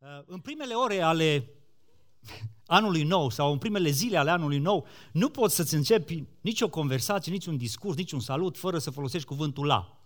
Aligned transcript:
Uh, 0.00 0.08
în 0.26 0.38
primele 0.38 0.74
ore 0.74 1.00
ale 1.00 1.50
anului 2.66 3.02
nou 3.02 3.30
sau 3.30 3.52
în 3.52 3.58
primele 3.58 3.90
zile 3.90 4.16
ale 4.16 4.30
anului 4.30 4.58
nou, 4.58 4.86
nu 5.12 5.28
poți 5.28 5.54
să-ți 5.54 5.74
începi 5.74 6.24
nicio 6.40 6.68
conversație, 6.68 7.32
niciun 7.32 7.56
discurs, 7.56 7.96
niciun 7.96 8.20
salut, 8.20 8.56
fără 8.56 8.78
să 8.78 8.90
folosești 8.90 9.26
cuvântul 9.26 9.66
la. 9.66 10.02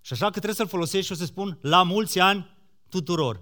Și 0.00 0.12
așa 0.12 0.24
că 0.24 0.30
trebuie 0.30 0.54
să-l 0.54 0.66
folosești 0.66 1.06
și 1.06 1.12
o 1.12 1.14
să 1.14 1.24
spun 1.24 1.58
la 1.60 1.82
mulți 1.82 2.18
ani 2.18 2.56
tuturor. 2.88 3.40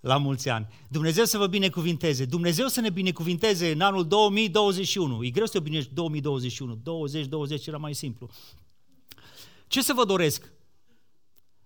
La 0.00 0.16
mulți 0.16 0.48
ani. 0.48 0.68
Dumnezeu 0.88 1.24
să 1.24 1.38
vă 1.38 1.46
binecuvinteze. 1.46 2.24
Dumnezeu 2.24 2.66
să 2.66 2.80
ne 2.80 2.90
binecuvinteze 2.90 3.70
în 3.70 3.80
anul 3.80 4.06
2021. 4.06 5.24
E 5.24 5.30
greu 5.30 5.46
să 5.46 5.52
te 5.52 5.58
obinești 5.58 5.94
2021. 5.94 6.74
20, 6.74 7.26
20 7.26 7.66
era 7.66 7.76
mai 7.76 7.94
simplu. 7.94 8.28
Ce 9.66 9.82
să 9.82 9.92
vă 9.92 10.04
doresc? 10.04 10.52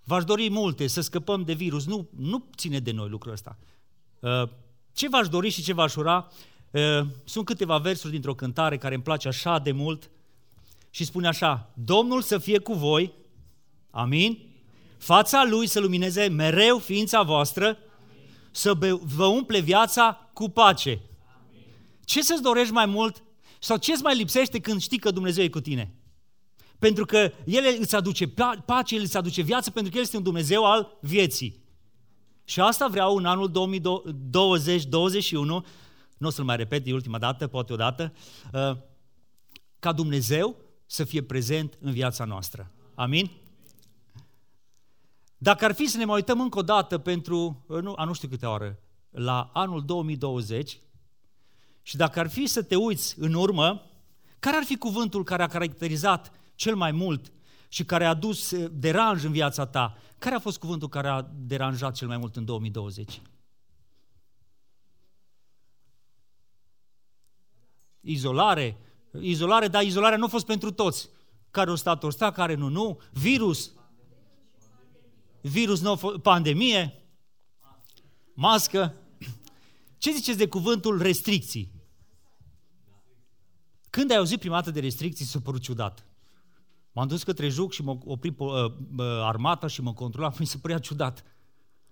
V-aș 0.05 0.25
dori 0.25 0.50
multe, 0.50 0.87
să 0.87 1.00
scăpăm 1.00 1.43
de 1.43 1.53
virus. 1.53 1.86
Nu, 1.86 2.08
nu 2.17 2.45
ține 2.57 2.79
de 2.79 2.93
noi 2.93 3.08
lucrul 3.08 3.32
ăsta. 3.32 3.58
Uh, 4.21 4.49
ce 4.93 5.08
v-aș 5.08 5.29
dori 5.29 5.49
și 5.49 5.63
ce 5.63 5.72
v-aș 5.72 5.94
ura? 5.94 6.29
Uh, 6.71 7.07
sunt 7.25 7.44
câteva 7.44 7.79
versuri 7.79 8.13
dintr-o 8.13 8.35
cântare 8.35 8.79
care 8.79 8.94
îmi 8.94 9.03
place 9.03 9.29
așa 9.29 9.58
de 9.58 9.72
mult 9.72 10.11
și 10.91 11.04
spune 11.04 11.29
așa, 11.29 11.71
Domnul 11.75 12.22
să 12.22 12.39
fie 12.39 12.58
cu 12.58 12.72
voi, 12.72 13.13
amin, 13.91 14.39
fața 14.99 15.44
Lui 15.44 15.67
să 15.67 15.80
lumineze 15.80 16.29
mereu 16.29 16.79
ființa 16.79 17.22
voastră, 17.22 17.79
să 18.50 18.75
vă 19.16 19.25
umple 19.25 19.61
viața 19.61 20.30
cu 20.32 20.49
pace. 20.49 21.00
Ce 22.05 22.22
să-ți 22.22 22.43
dorești 22.43 22.72
mai 22.72 22.86
mult 22.86 23.22
sau 23.58 23.77
ce 23.77 23.93
îți 23.93 24.03
mai 24.03 24.16
lipsește 24.16 24.58
când 24.61 24.80
știi 24.80 24.99
că 24.99 25.11
Dumnezeu 25.11 25.44
e 25.44 25.49
cu 25.49 25.61
tine? 25.61 25.94
Pentru 26.82 27.04
că 27.04 27.32
El 27.45 27.77
îți 27.81 27.95
aduce 27.95 28.29
pace, 28.64 28.95
El 28.95 29.03
îți 29.03 29.17
aduce 29.17 29.43
viață, 29.43 29.71
pentru 29.71 29.91
că 29.91 29.96
El 29.96 30.03
este 30.03 30.17
un 30.17 30.22
Dumnezeu 30.22 30.64
al 30.64 30.99
vieții. 31.00 31.63
Și 32.45 32.61
asta 32.61 32.89
vreau 32.89 33.17
în 33.17 33.25
anul 33.25 33.50
2020-2021, 33.50 33.52
nu 36.19 36.27
o 36.27 36.30
să-l 36.30 36.44
mai 36.44 36.56
repet 36.56 36.84
de 36.84 36.92
ultima 36.92 37.19
dată, 37.19 37.47
poate 37.47 37.72
o 37.72 37.77
dată, 37.77 38.12
uh, 38.53 38.77
ca 39.78 39.92
Dumnezeu 39.92 40.56
să 40.86 41.05
fie 41.05 41.22
prezent 41.22 41.78
în 41.80 41.92
viața 41.92 42.25
noastră. 42.25 42.70
Amin? 42.94 43.30
Dacă 45.38 45.64
ar 45.64 45.75
fi 45.75 45.86
să 45.86 45.97
ne 45.97 46.05
mai 46.05 46.14
uităm 46.14 46.41
încă 46.41 46.58
o 46.58 46.62
dată 46.62 46.98
pentru, 46.98 47.64
uh, 47.66 47.83
nu, 47.83 47.92
a 47.97 48.05
nu 48.05 48.12
știu 48.12 48.28
câte 48.28 48.47
ore, 48.47 48.83
la 49.10 49.50
anul 49.53 49.84
2020, 49.84 50.80
și 51.83 51.97
dacă 51.97 52.20
ar 52.20 52.30
fi 52.30 52.47
să 52.47 52.62
te 52.62 52.77
uiți 52.77 53.14
în 53.19 53.34
urmă, 53.34 53.91
care 54.38 54.56
ar 54.56 54.64
fi 54.64 54.77
cuvântul 54.77 55.25
care 55.25 55.42
a 55.42 55.47
caracterizat 55.47 56.33
cel 56.62 56.74
mai 56.74 56.92
mult 56.92 57.32
și 57.68 57.84
care 57.84 58.05
a 58.05 58.08
adus 58.08 58.52
eh, 58.52 58.70
deranj 58.72 59.24
în 59.24 59.32
viața 59.32 59.66
ta, 59.66 59.96
care 60.18 60.34
a 60.34 60.38
fost 60.38 60.58
cuvântul 60.58 60.88
care 60.88 61.08
a 61.08 61.22
deranjat 61.22 61.94
cel 61.94 62.08
mai 62.08 62.16
mult 62.16 62.36
în 62.36 62.44
2020? 62.44 63.22
Izolare. 68.00 68.78
Izolare, 69.20 69.69
dar 69.69 69.82
izolarea 69.82 70.19
nu 70.19 70.24
a 70.24 70.28
fost 70.28 70.46
pentru 70.46 70.72
toți. 70.72 71.08
Care 71.50 71.70
o 71.70 71.74
stat, 71.74 72.02
o 72.02 72.10
stat, 72.10 72.34
care 72.34 72.54
nu, 72.54 72.69
nu. 72.69 73.00
Virus. 73.12 73.72
Virus, 75.41 75.80
nu, 75.80 75.97
pandemie. 76.19 77.02
Mască. 78.34 78.94
Ce 79.98 80.12
ziceți 80.12 80.38
de 80.38 80.48
cuvântul 80.48 81.02
restricții? 81.02 81.72
Când 83.91 84.10
ai 84.10 84.16
auzit 84.16 84.38
prima 84.38 84.54
dată 84.54 84.70
de 84.70 84.80
restricții, 84.80 85.24
s-a 85.24 85.41
părut 85.41 85.60
ciudat. 85.60 86.06
M-am 86.92 87.08
dus 87.08 87.22
către 87.22 87.48
juc 87.48 87.72
și 87.72 87.82
m-a 87.82 87.98
oprit 88.04 88.38
uh, 88.38 88.48
uh, 88.48 88.72
armata 88.98 89.66
și 89.66 89.82
mă 89.82 89.92
controla, 89.92 90.32
mi 90.38 90.46
se 90.46 90.58
părea 90.58 90.78
ciudat. 90.78 91.24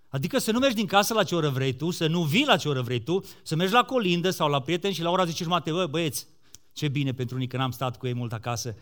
Adică 0.09 0.39
să 0.39 0.53
nu 0.53 0.59
mergi 0.59 0.77
din 0.77 0.87
casă 0.87 1.15
la 1.15 1.25
ce 1.25 1.35
oră 1.35 1.49
vrei 1.49 1.73
tu, 1.73 1.91
să 1.91 2.07
nu 2.07 2.23
vii 2.23 2.45
la 2.45 2.57
ce 2.57 2.69
oră 2.69 2.83
vrei 2.83 3.03
tu, 3.03 3.25
să 3.43 3.57
mergi 3.57 3.73
la 3.73 3.85
colindă 3.85 4.31
sau 4.31 4.49
la 4.49 4.63
prieteni 4.63 4.95
și 4.95 5.03
la 5.03 5.11
ora 5.11 5.25
10 5.25 5.43
jumate, 5.43 5.73
bă, 5.73 5.87
băieți, 5.87 6.27
ce 6.73 6.89
bine 6.89 7.15
pentru 7.15 7.37
unii 7.37 7.47
că 7.47 7.57
n-am 7.57 7.71
stat 7.71 7.99
cu 7.99 8.07
ei 8.07 8.15
mult 8.15 8.33
acasă. 8.33 8.77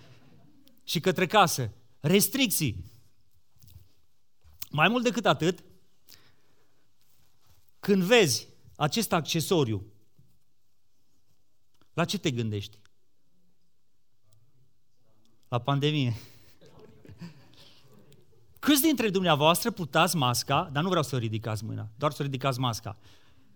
Și 0.85 1.01
către 1.01 1.27
casă. 1.27 1.73
Restricții. 2.01 2.85
Mai 4.71 4.89
mult 4.89 5.05
decât 5.05 5.27
atât, 5.27 5.65
când 7.81 8.03
vezi 8.03 8.49
acest 8.77 9.13
accesoriu, 9.13 9.87
la 11.93 12.05
ce 12.05 12.19
te 12.19 12.31
gândești? 12.31 12.79
La 15.49 15.59
pandemie. 15.59 16.15
Câți 18.59 18.83
dintre 18.83 19.11
dumneavoastră 19.11 19.71
purtați 19.71 20.17
masca, 20.17 20.69
dar 20.73 20.83
nu 20.83 20.89
vreau 20.89 21.03
să 21.03 21.17
ridicați 21.17 21.65
mâna, 21.65 21.89
doar 21.97 22.13
să 22.13 22.23
ridicați 22.23 22.61
masca. 22.61 22.97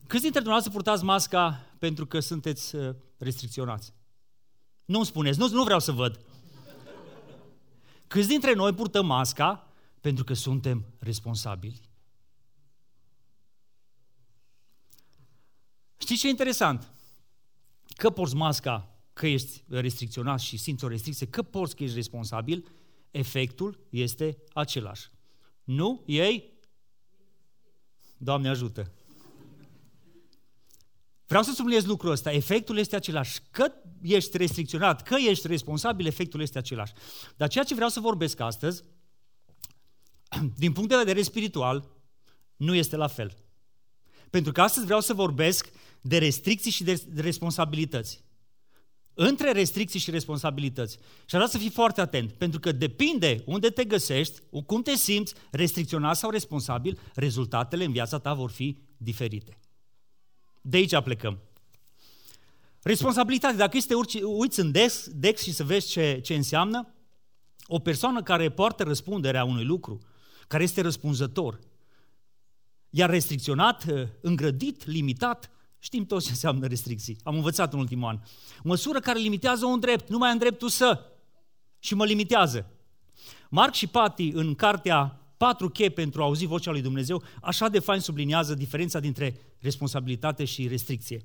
Câți 0.07 0.23
dintre 0.23 0.41
dumneavoastră 0.41 0.73
purtați 0.73 1.05
masca 1.05 1.61
pentru 1.79 2.07
că 2.07 2.21
sunteți 2.21 2.75
uh, 2.75 2.95
restricționați? 3.19 3.93
Nu-mi 4.85 5.07
spuneți, 5.07 5.39
nu, 5.39 5.49
nu 5.49 5.65
vreau 5.65 5.81
să 5.81 5.93
văd. 5.93 6.21
Câți 8.07 8.29
dintre 8.29 8.55
noi 8.55 8.75
purtăm 8.75 9.07
masca 9.07 9.69
pentru 10.01 10.25
că 10.25 10.35
suntem 10.35 10.85
responsabili? 10.99 11.81
Știți 15.97 16.21
ce 16.21 16.27
e 16.27 16.31
interesant? 16.31 16.93
Că 17.87 18.11
porți 18.11 18.35
masca 18.35 18.92
că 19.13 19.27
ești 19.27 19.65
restricționat 19.69 20.41
și 20.41 20.57
simți 20.57 20.85
o 20.85 20.89
restricție, 20.89 21.27
că 21.27 21.43
porți 21.43 21.77
că 21.77 21.83
ești 21.83 21.97
responsabil, 21.97 22.67
efectul 23.11 23.87
este 23.91 24.37
același. 24.53 25.11
Nu? 25.65 26.03
Ei? 26.07 26.53
Doamne 28.17 28.49
ajută! 28.49 28.93
Vreau 31.27 31.43
să 31.43 31.53
subliniez 31.53 31.85
lucrul 31.85 32.11
ăsta. 32.11 32.33
Efectul 32.33 32.79
este 32.79 32.97
același. 32.97 33.41
Că 33.51 33.73
ești 34.03 34.37
restricționat, 34.37 35.03
că 35.03 35.17
ești 35.29 35.47
responsabil, 35.47 36.07
efectul 36.07 36.41
este 36.41 36.59
același. 36.59 36.93
Dar 37.37 37.49
ceea 37.49 37.65
ce 37.65 37.75
vreau 37.75 37.89
să 37.89 38.01
vorbesc 38.01 38.41
astăzi, 38.41 38.83
din 40.57 40.73
punct 40.73 40.89
de 40.89 40.97
vedere 40.97 41.23
spiritual, 41.23 41.91
nu 42.57 42.75
este 42.75 42.97
la 42.97 43.07
fel. 43.07 43.37
Pentru 44.31 44.53
că 44.53 44.61
astăzi 44.61 44.85
vreau 44.85 45.01
să 45.01 45.15
vorbesc 45.15 45.73
de 46.01 46.19
restricții 46.19 46.71
și 46.71 46.85
de 46.85 47.03
responsabilități 47.15 48.25
între 49.15 49.53
restricții 49.53 50.01
și 50.01 50.11
responsabilități. 50.11 50.97
Și 50.97 51.35
vreau 51.35 51.47
să 51.47 51.59
fii 51.59 51.71
foarte 51.71 52.01
atent, 52.01 52.33
pentru 52.33 52.61
că 52.61 52.73
depinde 52.73 53.43
unde 53.47 53.69
te 53.69 53.85
găsești, 53.85 54.41
cum 54.67 54.83
te 54.83 54.97
simți, 54.97 55.35
restricționat 55.51 56.17
sau 56.17 56.31
responsabil, 56.31 56.99
rezultatele 57.15 57.85
în 57.85 57.93
viața 57.93 58.19
ta 58.19 58.35
vor 58.35 58.51
fi 58.51 58.79
diferite. 58.97 59.59
De 60.61 60.77
aici 60.77 60.99
plecăm. 60.99 61.39
Responsabilitate, 62.83 63.57
dacă 63.57 63.77
este 63.77 63.95
urci, 63.95 64.21
uiți 64.23 64.61
în 64.61 64.71
Dex, 64.71 65.09
Dex 65.09 65.43
și 65.43 65.53
să 65.53 65.65
vezi 65.65 65.89
ce, 65.89 66.21
ce 66.23 66.35
înseamnă, 66.35 66.95
o 67.67 67.79
persoană 67.79 68.23
care 68.23 68.51
poartă 68.51 68.83
răspunderea 68.83 69.45
unui 69.45 69.65
lucru, 69.65 69.99
care 70.49 70.63
este 70.63 70.81
răspunzător, 70.81 71.59
iar 72.91 73.11
restricționat, 73.11 73.85
îngrădit, 74.21 74.87
limitat, 74.87 75.51
Știm 75.85 76.07
toți 76.07 76.25
ce 76.25 76.31
înseamnă 76.31 76.67
restricții. 76.67 77.17
Am 77.23 77.35
învățat 77.35 77.73
în 77.73 77.79
ultimul 77.79 78.09
an. 78.09 78.19
Măsură 78.63 79.01
care 79.01 79.19
limitează 79.19 79.67
un 79.67 79.81
drept. 79.81 80.09
Nu 80.09 80.19
mai 80.19 80.31
am 80.31 80.39
dreptul 80.39 80.69
să. 80.69 81.05
Și 81.79 81.95
mă 81.95 82.05
limitează. 82.05 82.71
Marc 83.51 83.75
și 83.75 83.87
Pati, 83.87 84.29
în 84.29 84.55
cartea 84.55 85.21
Patru 85.37 85.69
chei 85.69 85.91
pentru 85.91 86.21
a 86.21 86.25
auzi 86.25 86.47
vocea 86.47 86.71
lui 86.71 86.83
Dumnezeu, 86.83 87.23
așa 87.41 87.69
de 87.69 87.79
fain 87.79 88.01
subliniază 88.01 88.55
diferența 88.55 89.01
dintre 89.01 89.41
responsabilitate 89.59 90.45
și 90.45 90.69
restricție. 90.69 91.25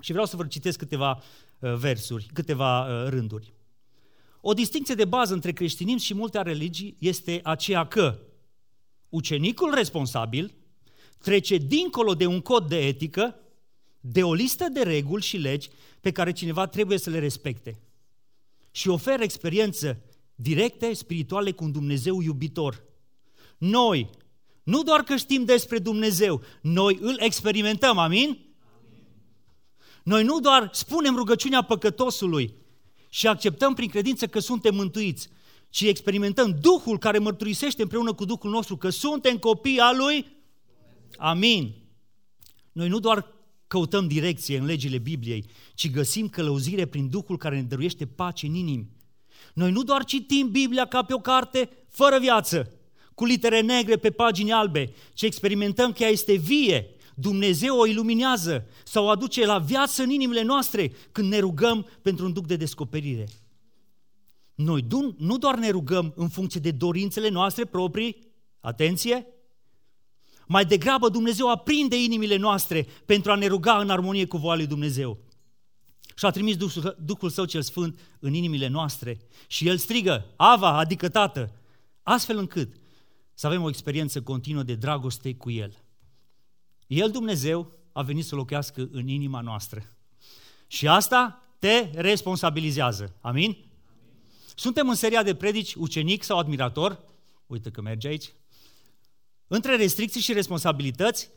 Și 0.00 0.10
vreau 0.10 0.26
să 0.26 0.36
vă 0.36 0.46
citesc 0.46 0.78
câteva 0.78 1.22
uh, 1.58 1.74
versuri, 1.74 2.28
câteva 2.32 2.86
uh, 2.86 3.08
rânduri. 3.08 3.52
O 4.40 4.52
distinție 4.52 4.94
de 4.94 5.04
bază 5.04 5.34
între 5.34 5.52
creștinism 5.52 6.04
și 6.04 6.14
multe 6.14 6.42
religii 6.42 6.96
este 6.98 7.40
aceea 7.42 7.86
că 7.86 8.18
ucenicul 9.08 9.74
responsabil 9.74 10.54
trece 11.18 11.56
dincolo 11.56 12.14
de 12.14 12.26
un 12.26 12.40
cod 12.40 12.68
de 12.68 12.86
etică 12.86 13.36
de 14.04 14.22
o 14.22 14.34
listă 14.34 14.68
de 14.68 14.82
reguli 14.82 15.22
și 15.22 15.36
legi 15.36 15.68
pe 16.00 16.10
care 16.10 16.32
cineva 16.32 16.66
trebuie 16.66 16.98
să 16.98 17.10
le 17.10 17.18
respecte 17.18 17.80
și 18.70 18.88
oferă 18.88 19.22
experiență 19.22 20.00
directe, 20.34 20.92
spirituale 20.92 21.50
cu 21.52 21.64
un 21.64 21.72
Dumnezeu 21.72 22.20
iubitor. 22.20 22.82
Noi, 23.58 24.10
nu 24.62 24.82
doar 24.82 25.02
că 25.02 25.16
știm 25.16 25.44
despre 25.44 25.78
Dumnezeu, 25.78 26.42
noi 26.60 26.98
îl 27.00 27.16
experimentăm, 27.18 27.98
amin? 27.98 28.28
amin? 28.28 28.54
Noi 30.04 30.24
nu 30.24 30.40
doar 30.40 30.68
spunem 30.72 31.16
rugăciunea 31.16 31.62
păcătosului 31.62 32.54
și 33.08 33.26
acceptăm 33.26 33.74
prin 33.74 33.88
credință 33.88 34.26
că 34.26 34.38
suntem 34.38 34.74
mântuiți, 34.74 35.28
ci 35.68 35.80
experimentăm 35.80 36.58
Duhul 36.60 36.98
care 36.98 37.18
mărturisește 37.18 37.82
împreună 37.82 38.12
cu 38.12 38.24
Duhul 38.24 38.50
nostru 38.50 38.76
că 38.76 38.88
suntem 38.88 39.38
copii 39.38 39.78
al 39.78 39.96
Lui. 39.96 40.26
Amin. 41.16 41.74
Noi 42.72 42.88
nu 42.88 42.98
doar 42.98 43.26
căutăm 43.72 44.06
direcție 44.06 44.58
în 44.58 44.64
legile 44.64 44.98
Bibliei, 44.98 45.44
ci 45.74 45.90
găsim 45.90 46.28
călăuzire 46.28 46.86
prin 46.86 47.08
Duhul 47.08 47.36
care 47.36 47.56
ne 47.56 47.62
dăruiește 47.62 48.06
pace 48.06 48.46
în 48.46 48.54
inimi. 48.54 48.90
Noi 49.54 49.70
nu 49.70 49.82
doar 49.82 50.04
citim 50.04 50.50
Biblia 50.50 50.84
ca 50.84 51.02
pe 51.02 51.14
o 51.14 51.18
carte 51.18 51.70
fără 51.88 52.18
viață, 52.18 52.72
cu 53.14 53.24
litere 53.24 53.60
negre 53.60 53.96
pe 53.96 54.10
pagini 54.10 54.52
albe, 54.52 54.92
ci 55.14 55.22
experimentăm 55.22 55.92
că 55.92 56.02
ea 56.02 56.08
este 56.08 56.34
vie, 56.34 56.86
Dumnezeu 57.14 57.78
o 57.78 57.86
iluminează 57.86 58.66
sau 58.84 59.04
o 59.04 59.08
aduce 59.08 59.46
la 59.46 59.58
viață 59.58 60.02
în 60.02 60.10
inimile 60.10 60.42
noastre 60.42 60.92
când 61.12 61.28
ne 61.28 61.38
rugăm 61.38 61.86
pentru 62.02 62.24
un 62.24 62.32
duc 62.32 62.46
de 62.46 62.56
descoperire. 62.56 63.28
Noi 64.54 64.86
nu 65.18 65.38
doar 65.38 65.58
ne 65.58 65.70
rugăm 65.70 66.12
în 66.16 66.28
funcție 66.28 66.60
de 66.60 66.70
dorințele 66.70 67.28
noastre 67.28 67.64
proprii, 67.64 68.16
atenție, 68.60 69.26
mai 70.46 70.64
degrabă 70.64 71.08
Dumnezeu 71.08 71.50
aprinde 71.50 72.02
inimile 72.02 72.36
noastre 72.36 72.86
pentru 73.06 73.30
a 73.30 73.34
ne 73.34 73.46
ruga 73.46 73.78
în 73.78 73.90
armonie 73.90 74.26
cu 74.26 74.36
voia 74.36 74.56
lui 74.56 74.66
Dumnezeu. 74.66 75.18
Și 76.16 76.24
a 76.24 76.30
trimis 76.30 76.56
Duhul, 76.56 76.96
Duhul 77.04 77.30
Său 77.30 77.44
cel 77.44 77.62
Sfânt 77.62 77.98
în 78.18 78.34
inimile 78.34 78.66
noastre 78.66 79.20
și 79.46 79.68
El 79.68 79.76
strigă, 79.76 80.26
Ava, 80.36 80.76
adică 80.78 81.08
Tată, 81.08 81.52
astfel 82.02 82.38
încât 82.38 82.76
să 83.34 83.46
avem 83.46 83.62
o 83.62 83.68
experiență 83.68 84.22
continuă 84.22 84.62
de 84.62 84.74
dragoste 84.74 85.34
cu 85.34 85.50
El. 85.50 85.84
El, 86.86 87.10
Dumnezeu, 87.10 87.72
a 87.92 88.02
venit 88.02 88.24
să 88.24 88.34
locuiască 88.34 88.88
în 88.92 89.08
inima 89.08 89.40
noastră. 89.40 89.84
Și 90.66 90.88
asta 90.88 91.42
te 91.58 91.90
responsabilizează. 91.94 93.16
Amin? 93.20 93.56
Suntem 94.54 94.88
în 94.88 94.94
seria 94.94 95.22
de 95.22 95.34
predici 95.34 95.74
ucenic 95.74 96.22
sau 96.22 96.38
admirator. 96.38 97.04
Uite 97.46 97.70
că 97.70 97.80
merge 97.80 98.08
aici. 98.08 98.32
Între 99.54 99.76
restricții 99.76 100.20
și 100.20 100.32
responsabilități 100.32 101.30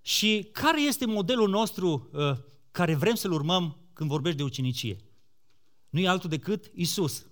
și 0.00 0.48
care 0.52 0.82
este 0.82 1.06
modelul 1.06 1.48
nostru 1.48 2.10
uh, 2.12 2.32
care 2.70 2.94
vrem 2.94 3.14
să-l 3.14 3.32
urmăm 3.32 3.78
când 3.92 4.10
vorbești 4.10 4.36
de 4.38 4.42
ucenicie? 4.42 4.96
Nu 5.90 6.00
e 6.00 6.08
altul 6.08 6.30
decât 6.30 6.70
Isus. 6.74 7.26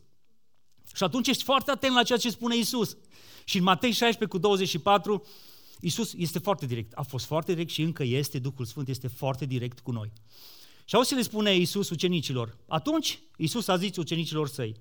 Și 0.94 1.02
atunci 1.02 1.28
ești 1.28 1.42
foarte 1.42 1.70
atent 1.70 1.94
la 1.94 2.02
ceea 2.02 2.18
ce 2.18 2.30
spune 2.30 2.56
Isus. 2.56 2.96
Și 3.44 3.56
în 3.56 3.62
Matei 3.62 3.90
16 3.90 4.24
cu 4.24 4.38
24, 4.38 5.26
Isus 5.80 6.12
este 6.16 6.38
foarte 6.38 6.66
direct. 6.66 6.92
A 6.92 7.02
fost 7.02 7.24
foarte 7.24 7.52
direct 7.52 7.70
și 7.70 7.82
încă 7.82 8.02
este, 8.02 8.38
Duhul 8.38 8.64
Sfânt 8.64 8.88
este 8.88 9.08
foarte 9.08 9.44
direct 9.44 9.80
cu 9.80 9.90
noi. 9.90 10.12
Și 10.84 10.94
auzi 10.94 11.08
să 11.08 11.14
le 11.14 11.22
spune 11.22 11.56
Isus 11.56 11.90
ucenicilor. 11.90 12.58
Atunci 12.68 13.20
Isus 13.36 13.68
a 13.68 13.76
zis 13.76 13.96
ucenicilor 13.96 14.48
săi, 14.48 14.74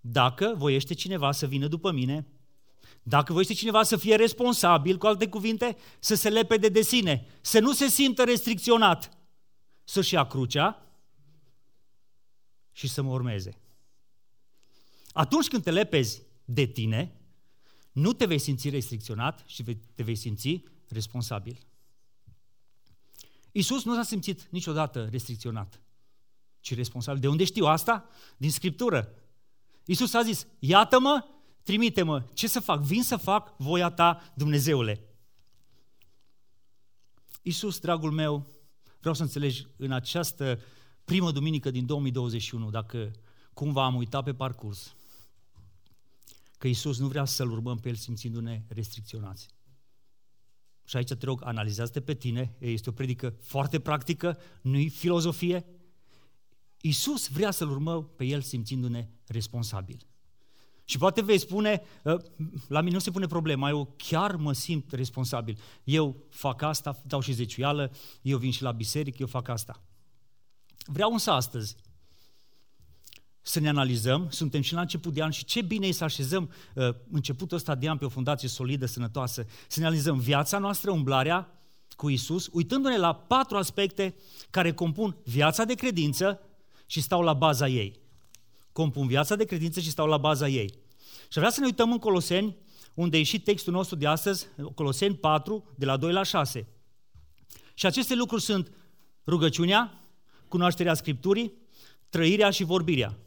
dacă 0.00 0.54
voiește 0.56 0.94
cineva 0.94 1.32
să 1.32 1.46
vină 1.46 1.66
după 1.66 1.90
mine, 1.92 2.26
dacă 3.06 3.32
voiește 3.32 3.54
cineva 3.54 3.82
să 3.82 3.96
fie 3.96 4.14
responsabil, 4.14 4.98
cu 4.98 5.06
alte 5.06 5.28
cuvinte, 5.28 5.76
să 5.98 6.14
se 6.14 6.28
lepede 6.28 6.68
de 6.68 6.82
sine, 6.82 7.26
să 7.40 7.60
nu 7.60 7.72
se 7.72 7.88
simtă 7.88 8.24
restricționat, 8.24 9.10
să-și 9.84 10.14
ia 10.14 10.26
crucea 10.26 10.96
și 12.72 12.88
să 12.88 13.02
mă 13.02 13.10
urmeze. 13.10 13.58
Atunci 15.12 15.48
când 15.48 15.62
te 15.62 15.70
lepezi 15.70 16.22
de 16.44 16.64
tine, 16.64 17.20
nu 17.92 18.12
te 18.12 18.26
vei 18.26 18.38
simți 18.38 18.68
restricționat 18.68 19.42
și 19.46 19.62
te 19.94 20.02
vei 20.02 20.16
simți 20.16 20.62
responsabil. 20.88 21.58
Iisus 23.52 23.84
nu 23.84 23.94
s-a 23.94 24.02
simțit 24.02 24.46
niciodată 24.50 25.08
restricționat, 25.10 25.80
ci 26.60 26.74
responsabil. 26.74 27.20
De 27.20 27.28
unde 27.28 27.44
știu 27.44 27.64
asta? 27.64 28.08
Din 28.36 28.50
Scriptură. 28.50 29.14
Iisus 29.84 30.14
a 30.14 30.22
zis, 30.22 30.46
iată-mă, 30.58 31.26
trimite-mă, 31.64 32.22
ce 32.32 32.48
să 32.48 32.60
fac? 32.60 32.82
Vin 32.82 33.02
să 33.02 33.16
fac 33.16 33.56
voia 33.56 33.90
ta, 33.90 34.32
Dumnezeule. 34.34 35.08
Iisus, 37.42 37.78
dragul 37.78 38.10
meu, 38.10 38.46
vreau 39.00 39.14
să 39.14 39.22
înțelegi 39.22 39.66
în 39.76 39.92
această 39.92 40.60
primă 41.04 41.30
duminică 41.30 41.70
din 41.70 41.86
2021, 41.86 42.70
dacă 42.70 43.10
cumva 43.52 43.84
am 43.84 43.94
uitat 43.94 44.24
pe 44.24 44.34
parcurs, 44.34 44.94
că 46.58 46.68
Isus 46.68 46.98
nu 46.98 47.08
vrea 47.08 47.24
să-L 47.24 47.50
urmăm 47.50 47.78
pe 47.78 47.88
El 47.88 47.94
simțindu-ne 47.94 48.64
restricționați. 48.68 49.48
Și 50.84 50.96
aici 50.96 51.08
te 51.08 51.24
rog, 51.24 51.40
analizează 51.44 52.00
pe 52.00 52.14
tine, 52.14 52.56
este 52.58 52.88
o 52.88 52.92
predică 52.92 53.36
foarte 53.40 53.80
practică, 53.80 54.38
nu-i 54.62 54.88
filozofie. 54.88 55.66
Isus 56.80 57.28
vrea 57.28 57.50
să-L 57.50 57.70
urmăm 57.70 58.12
pe 58.16 58.24
El 58.24 58.42
simțindu-ne 58.42 59.08
responsabil. 59.26 60.06
Și 60.84 60.98
poate 60.98 61.22
vei 61.22 61.38
spune, 61.38 61.82
ă, 62.04 62.22
la 62.68 62.80
mine 62.80 62.94
nu 62.94 63.00
se 63.00 63.10
pune 63.10 63.26
problema, 63.26 63.68
eu 63.68 63.94
chiar 63.96 64.36
mă 64.36 64.52
simt 64.52 64.92
responsabil. 64.92 65.58
Eu 65.84 66.16
fac 66.30 66.62
asta, 66.62 67.02
dau 67.06 67.20
și 67.20 67.32
zeciuială, 67.32 67.92
eu 68.22 68.38
vin 68.38 68.50
și 68.50 68.62
la 68.62 68.72
biserică, 68.72 69.16
eu 69.20 69.26
fac 69.26 69.48
asta. 69.48 69.82
Vreau 70.86 71.12
însă 71.12 71.30
astăzi 71.30 71.76
să 73.40 73.60
ne 73.60 73.68
analizăm, 73.68 74.26
suntem 74.30 74.60
și 74.60 74.74
la 74.74 74.80
început 74.80 75.12
de 75.12 75.22
an 75.22 75.30
și 75.30 75.44
ce 75.44 75.62
bine 75.62 75.86
e 75.86 75.92
să 75.92 76.04
așezăm 76.04 76.50
uh, 76.74 76.88
începutul 77.10 77.56
ăsta 77.56 77.74
de 77.74 77.88
an 77.88 77.98
pe 77.98 78.04
o 78.04 78.08
fundație 78.08 78.48
solidă, 78.48 78.86
sănătoasă, 78.86 79.46
să 79.68 79.80
ne 79.80 79.86
analizăm 79.86 80.18
viața 80.18 80.58
noastră, 80.58 80.90
umblarea 80.90 81.48
cu 81.96 82.08
Isus, 82.08 82.48
uitându-ne 82.52 82.96
la 82.96 83.14
patru 83.14 83.56
aspecte 83.56 84.14
care 84.50 84.72
compun 84.72 85.16
viața 85.24 85.64
de 85.64 85.74
credință 85.74 86.40
și 86.86 87.00
stau 87.00 87.22
la 87.22 87.32
baza 87.32 87.68
ei. 87.68 88.03
Compun 88.74 89.06
viața 89.06 89.36
de 89.36 89.44
credință 89.44 89.80
și 89.80 89.90
stau 89.90 90.06
la 90.06 90.16
baza 90.16 90.48
ei. 90.48 90.70
Și 91.28 91.40
vreau 91.40 91.50
să 91.50 91.60
ne 91.60 91.66
uităm 91.66 91.92
în 91.92 91.98
Coloseni, 91.98 92.56
unde 92.94 93.18
e 93.18 93.22
și 93.22 93.40
textul 93.40 93.72
nostru 93.72 93.96
de 93.96 94.06
astăzi, 94.06 94.46
Coloseni 94.74 95.14
4, 95.14 95.64
de 95.76 95.84
la 95.84 95.96
2 95.96 96.12
la 96.12 96.22
6. 96.22 96.66
Și 97.74 97.86
aceste 97.86 98.14
lucruri 98.14 98.42
sunt 98.42 98.72
rugăciunea, 99.26 100.04
cunoașterea 100.48 100.94
Scripturii, 100.94 101.52
trăirea 102.08 102.50
și 102.50 102.64
vorbirea. 102.64 103.18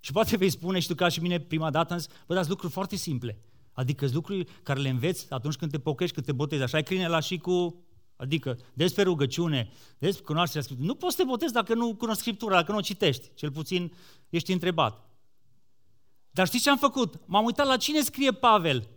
Și 0.00 0.12
poate 0.12 0.36
vei 0.36 0.50
spune 0.50 0.78
și 0.78 0.86
tu 0.86 0.94
ca 0.94 1.08
și 1.08 1.20
mine 1.20 1.40
prima 1.40 1.70
dată, 1.70 1.92
am 1.92 1.98
zis, 1.98 2.08
bă, 2.26 2.34
dați 2.34 2.48
lucruri 2.48 2.72
foarte 2.72 2.96
simple. 2.96 3.38
Adică 3.72 4.04
sunt 4.04 4.14
lucruri 4.14 4.46
care 4.62 4.80
le 4.80 4.88
înveți 4.88 5.26
atunci 5.30 5.56
când 5.56 5.70
te 5.70 5.78
pochești, 5.78 6.14
când 6.14 6.26
te 6.26 6.32
botezi. 6.32 6.62
Așa 6.62 6.78
e 6.78 7.08
la 7.08 7.20
și 7.20 7.38
cu, 7.38 7.84
adică 8.20 8.58
despre 8.72 9.02
rugăciune, 9.02 9.70
despre 9.98 10.24
cunoașterea 10.24 10.62
Scripturii. 10.62 10.92
Nu 10.92 10.98
poți 10.98 11.16
să 11.16 11.22
te 11.22 11.28
botezi 11.28 11.52
dacă 11.52 11.74
nu 11.74 11.94
cunoști 11.94 12.20
Scriptura, 12.20 12.54
dacă 12.54 12.72
nu 12.72 12.78
o 12.78 12.80
citești. 12.80 13.30
Cel 13.34 13.50
puțin 13.50 13.92
ești 14.28 14.52
întrebat. 14.52 15.08
Dar 16.30 16.46
știți 16.46 16.62
ce 16.62 16.70
am 16.70 16.78
făcut? 16.78 17.20
M-am 17.24 17.44
uitat 17.44 17.66
la 17.66 17.76
cine 17.76 18.00
scrie 18.00 18.32
Pavel. 18.32 18.88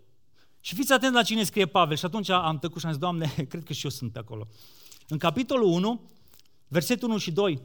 Și 0.59 0.75
fiți 0.75 0.93
atent 0.93 1.13
la 1.13 1.23
cine 1.23 1.43
scrie 1.43 1.65
Pavel. 1.65 1.97
Și 1.97 2.05
atunci 2.05 2.29
am 2.29 2.59
tăcut 2.59 2.79
și 2.79 2.85
am 2.85 2.91
zis, 2.91 3.01
Doamne, 3.01 3.33
cred 3.49 3.63
că 3.63 3.73
și 3.73 3.85
eu 3.85 3.91
sunt 3.91 4.11
pe 4.11 4.19
acolo. 4.19 4.47
În 5.07 5.17
capitolul 5.17 5.67
1, 5.67 6.11
versetul 6.67 7.09
1 7.09 7.17
și 7.17 7.31
2, 7.31 7.61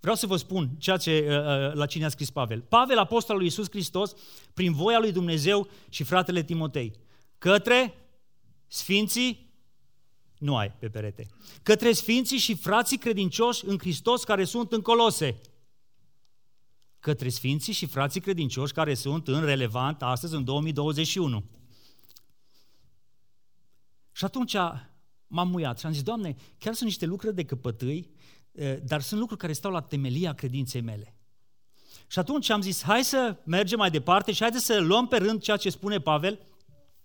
Vreau 0.00 0.16
să 0.16 0.26
vă 0.26 0.36
spun 0.36 0.68
ceea 0.78 0.96
ce, 0.96 1.26
uh, 1.28 1.36
uh, 1.36 1.72
la 1.72 1.86
cine 1.86 2.04
a 2.04 2.08
scris 2.08 2.30
Pavel. 2.30 2.60
Pavel, 2.60 2.98
apostolul 2.98 3.40
lui 3.40 3.50
Iisus 3.50 3.70
Hristos, 3.70 4.14
prin 4.54 4.72
voia 4.72 4.98
lui 4.98 5.12
Dumnezeu 5.12 5.68
și 5.88 6.02
fratele 6.02 6.42
Timotei, 6.42 6.92
către 7.38 7.94
sfinții, 8.66 9.43
nu 10.38 10.56
ai 10.56 10.72
pe 10.72 10.88
perete, 10.88 11.26
către 11.62 11.92
sfinții 11.92 12.38
și 12.38 12.54
frații 12.54 12.98
credincioși 12.98 13.64
în 13.66 13.78
Hristos 13.78 14.24
care 14.24 14.44
sunt 14.44 14.72
în 14.72 14.80
Colose. 14.80 15.40
Către 16.98 17.28
sfinții 17.28 17.72
și 17.72 17.86
frații 17.86 18.20
credincioși 18.20 18.72
care 18.72 18.94
sunt 18.94 19.28
în 19.28 19.44
relevant 19.44 20.02
astăzi, 20.02 20.34
în 20.34 20.44
2021. 20.44 21.44
Și 24.12 24.24
atunci 24.24 24.54
m-am 25.26 25.48
muiat 25.48 25.78
și 25.78 25.86
am 25.86 25.92
zis, 25.92 26.02
Doamne, 26.02 26.36
chiar 26.58 26.74
sunt 26.74 26.88
niște 26.88 27.06
lucruri 27.06 27.34
de 27.34 27.44
căpătâi 27.44 28.12
dar 28.84 29.00
sunt 29.00 29.20
lucruri 29.20 29.40
care 29.40 29.52
stau 29.52 29.70
la 29.70 29.80
temelia 29.80 30.32
credinței 30.32 30.80
mele. 30.80 31.16
Și 32.06 32.18
atunci 32.18 32.50
am 32.50 32.60
zis, 32.60 32.82
hai 32.82 33.04
să 33.04 33.36
mergem 33.44 33.78
mai 33.78 33.90
departe 33.90 34.32
și 34.32 34.40
haideți 34.40 34.64
să 34.64 34.80
luăm 34.80 35.06
pe 35.06 35.16
rând 35.16 35.42
ceea 35.42 35.56
ce 35.56 35.70
spune 35.70 35.98
Pavel. 35.98 36.38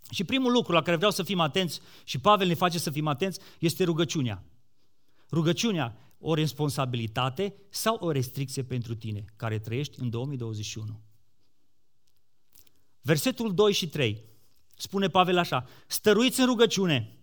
Și 0.10 0.24
primul 0.24 0.52
lucru 0.52 0.74
la 0.74 0.82
care 0.82 0.96
vreau 0.98 1.12
să 1.12 1.24
fim 1.24 1.40
atenți 1.40 1.82
și 2.04 2.20
Pavel 2.20 2.48
ne 2.48 2.54
face 2.54 2.80
să 2.80 2.90
fim 2.90 3.08
atenți 3.08 3.40
este 3.60 3.84
rugăciunea. 3.84 4.44
Rugăciunea, 5.32 5.98
o 6.20 6.34
responsabilitate 6.34 7.56
sau 7.70 7.98
o 8.00 8.12
restricție 8.12 8.64
pentru 8.64 8.96
tine 8.96 9.26
care 9.36 9.60
trăiești 9.60 10.00
în 10.00 10.10
2021. 10.10 11.02
Versetul 13.02 13.54
2 13.54 13.74
și 13.74 13.90
3 13.90 14.24
spune 14.76 15.08
Pavel 15.08 15.38
așa, 15.38 15.68
stăruiți 15.88 16.40
în 16.40 16.46
rugăciune, 16.46 17.18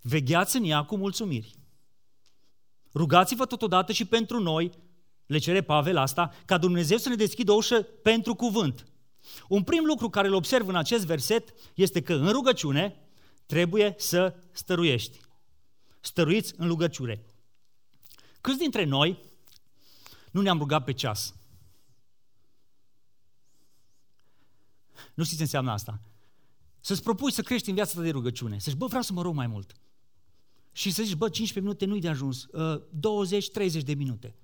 vegheați 0.00 0.56
în 0.56 0.64
ea 0.64 0.84
cu 0.84 0.96
mulțumiri. 0.96 1.54
Rugați-vă 2.94 3.46
totodată 3.46 3.92
și 3.92 4.04
pentru 4.04 4.40
noi, 4.40 4.70
le 5.26 5.38
cere 5.38 5.62
Pavel 5.62 5.96
asta, 5.96 6.34
ca 6.44 6.58
Dumnezeu 6.58 6.98
să 6.98 7.08
ne 7.08 7.14
deschidă 7.14 7.52
o 7.52 7.54
ușă 7.54 7.82
pentru 7.82 8.34
cuvânt. 8.34 8.86
Un 9.48 9.62
prim 9.62 9.84
lucru 9.84 10.10
care 10.10 10.28
îl 10.28 10.34
observ 10.34 10.68
în 10.68 10.76
acest 10.76 11.04
verset 11.04 11.54
este 11.74 12.02
că 12.02 12.14
în 12.14 12.28
rugăciune 12.28 12.96
trebuie 13.46 13.94
să 13.98 14.34
stăruiești. 14.52 15.20
Stăruiți 16.00 16.54
în 16.56 16.68
rugăciune. 16.68 17.22
Câți 18.40 18.58
dintre 18.58 18.84
noi 18.84 19.18
nu 20.30 20.40
ne-am 20.40 20.58
rugat 20.58 20.84
pe 20.84 20.92
ceas? 20.92 21.34
Nu 25.14 25.22
știți 25.22 25.36
ce 25.36 25.42
înseamnă 25.42 25.70
asta. 25.70 26.00
Să-ți 26.80 27.02
propui 27.02 27.32
să 27.32 27.42
crești 27.42 27.68
în 27.68 27.74
viața 27.74 27.94
ta 27.94 28.02
de 28.02 28.10
rugăciune. 28.10 28.58
Să-și, 28.58 28.76
bă, 28.76 28.86
vreau 28.86 29.02
să 29.02 29.12
mă 29.12 29.22
rog 29.22 29.34
mai 29.34 29.46
mult 29.46 29.74
și 30.72 30.90
să 30.90 31.02
zici, 31.02 31.14
bă, 31.14 31.28
15 31.28 31.60
minute 31.60 31.84
nu-i 31.84 32.00
de 32.00 32.08
ajuns, 32.08 32.46
20-30 32.46 32.50
uh, 33.74 33.84
de 33.84 33.94
minute. 33.94 34.34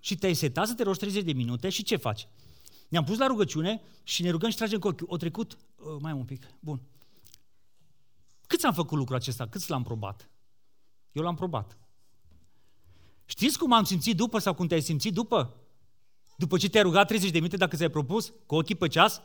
Și 0.00 0.16
te-ai 0.16 0.34
setat 0.34 0.66
să 0.66 0.74
te 0.74 0.82
rogi 0.82 0.98
30 0.98 1.22
de 1.22 1.32
minute 1.32 1.68
și 1.68 1.82
ce 1.82 1.96
faci? 1.96 2.28
Ne-am 2.92 3.04
pus 3.04 3.18
la 3.18 3.26
rugăciune 3.26 3.82
și 4.02 4.22
ne 4.22 4.30
rugăm 4.30 4.50
și 4.50 4.56
tragem 4.56 4.78
cu 4.78 4.88
ochiul. 4.88 5.06
O 5.10 5.16
trecut 5.16 5.52
uh, 5.52 5.86
mai 6.00 6.12
un 6.12 6.24
pic, 6.24 6.46
bun. 6.60 6.80
Câți 8.46 8.66
am 8.66 8.72
făcut 8.72 8.98
lucrul 8.98 9.16
acesta? 9.16 9.48
Câți 9.48 9.70
l-am 9.70 9.82
probat? 9.82 10.30
Eu 11.12 11.22
l-am 11.22 11.34
probat. 11.34 11.78
Știți 13.24 13.58
cum 13.58 13.72
am 13.72 13.84
simțit 13.84 14.16
după 14.16 14.38
sau 14.38 14.54
cum 14.54 14.66
te-ai 14.66 14.80
simțit 14.80 15.12
după? 15.12 15.56
După 16.36 16.56
ce 16.56 16.68
te-ai 16.68 16.82
rugat 16.82 17.06
30 17.06 17.30
de 17.30 17.38
minute 17.38 17.56
dacă 17.56 17.76
ți-ai 17.76 17.88
propus, 17.90 18.32
cu 18.46 18.54
ochii 18.54 18.74
pe 18.74 18.88
ceas, 18.88 19.22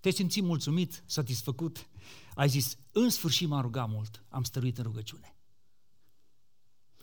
te-ai 0.00 0.12
simțit 0.12 0.42
mulțumit, 0.42 1.02
satisfăcut. 1.06 1.88
Ai 2.34 2.48
zis, 2.48 2.76
în 2.92 3.10
sfârșit 3.10 3.48
m-am 3.48 3.60
rugat 3.60 3.88
mult, 3.88 4.24
am 4.28 4.42
stăruit 4.42 4.78
în 4.78 4.84
rugăciune. 4.84 5.36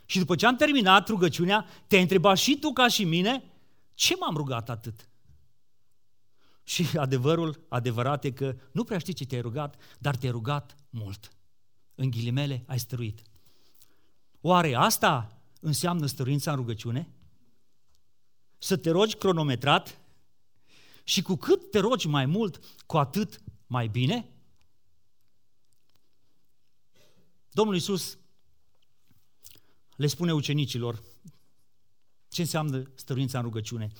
Și 0.04 0.18
după 0.18 0.34
ce 0.36 0.46
am 0.46 0.56
terminat 0.56 1.08
rugăciunea, 1.08 1.66
te-ai 1.86 2.02
întrebat 2.02 2.38
și 2.38 2.58
tu 2.58 2.72
ca 2.72 2.88
și 2.88 3.04
mine, 3.04 3.52
ce 3.94 4.16
m-am 4.20 4.36
rugat 4.36 4.68
atât? 4.70 5.08
Și 6.66 6.98
adevărul 6.98 7.66
adevărat 7.68 8.24
e 8.24 8.30
că 8.30 8.56
nu 8.72 8.84
prea 8.84 8.98
știi 8.98 9.12
ce 9.12 9.26
te-ai 9.26 9.40
rugat, 9.40 9.76
dar 9.98 10.16
te-ai 10.16 10.32
rugat 10.32 10.76
mult. 10.90 11.30
În 11.94 12.10
ghilimele 12.10 12.64
ai 12.66 12.78
stăruit. 12.78 13.22
Oare 14.40 14.74
asta 14.74 15.40
înseamnă 15.60 16.06
stăruința 16.06 16.50
în 16.50 16.56
rugăciune? 16.56 17.10
Să 18.58 18.76
te 18.76 18.90
rogi 18.90 19.16
cronometrat 19.16 20.00
și 21.04 21.22
cu 21.22 21.36
cât 21.36 21.70
te 21.70 21.78
rogi 21.78 22.08
mai 22.08 22.26
mult, 22.26 22.60
cu 22.86 22.98
atât 22.98 23.40
mai 23.66 23.88
bine? 23.88 24.30
Domnul 27.50 27.74
Iisus 27.74 28.18
le 29.96 30.06
spune 30.06 30.34
ucenicilor 30.34 31.02
ce 32.28 32.40
înseamnă 32.40 32.90
stăruința 32.94 33.38
în 33.38 33.44
rugăciune. 33.44 33.92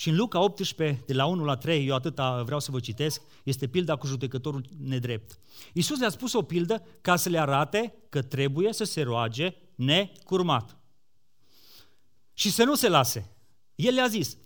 Și 0.00 0.08
în 0.08 0.16
Luca 0.16 0.40
18, 0.40 1.02
de 1.06 1.12
la 1.12 1.26
1 1.26 1.44
la 1.44 1.56
3, 1.56 1.86
eu 1.86 1.94
atâta 1.94 2.42
vreau 2.42 2.60
să 2.60 2.70
vă 2.70 2.80
citesc, 2.80 3.22
este 3.42 3.66
pilda 3.66 3.96
cu 3.96 4.06
judecătorul 4.06 4.64
nedrept. 4.78 5.38
Iisus 5.72 5.98
le-a 5.98 6.08
spus 6.08 6.32
o 6.32 6.42
pildă 6.42 6.86
ca 7.00 7.16
să 7.16 7.28
le 7.28 7.38
arate 7.38 7.94
că 8.08 8.22
trebuie 8.22 8.72
să 8.72 8.84
se 8.84 9.02
roage 9.02 9.54
necurmat. 9.74 10.76
Și 12.32 12.50
să 12.50 12.64
nu 12.64 12.74
se 12.74 12.88
lase. 12.88 13.30
El 13.74 13.94
le-a 13.94 14.06
zis, 14.06 14.36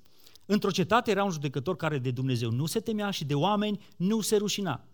într-o 0.46 0.70
cetate 0.70 1.10
era 1.10 1.24
un 1.24 1.30
judecător 1.30 1.76
care 1.76 1.98
de 1.98 2.10
Dumnezeu 2.10 2.50
nu 2.50 2.66
se 2.66 2.80
temea 2.80 3.10
și 3.10 3.24
de 3.24 3.34
oameni 3.34 3.84
nu 3.96 4.20
se 4.20 4.36
rușina. 4.36 4.84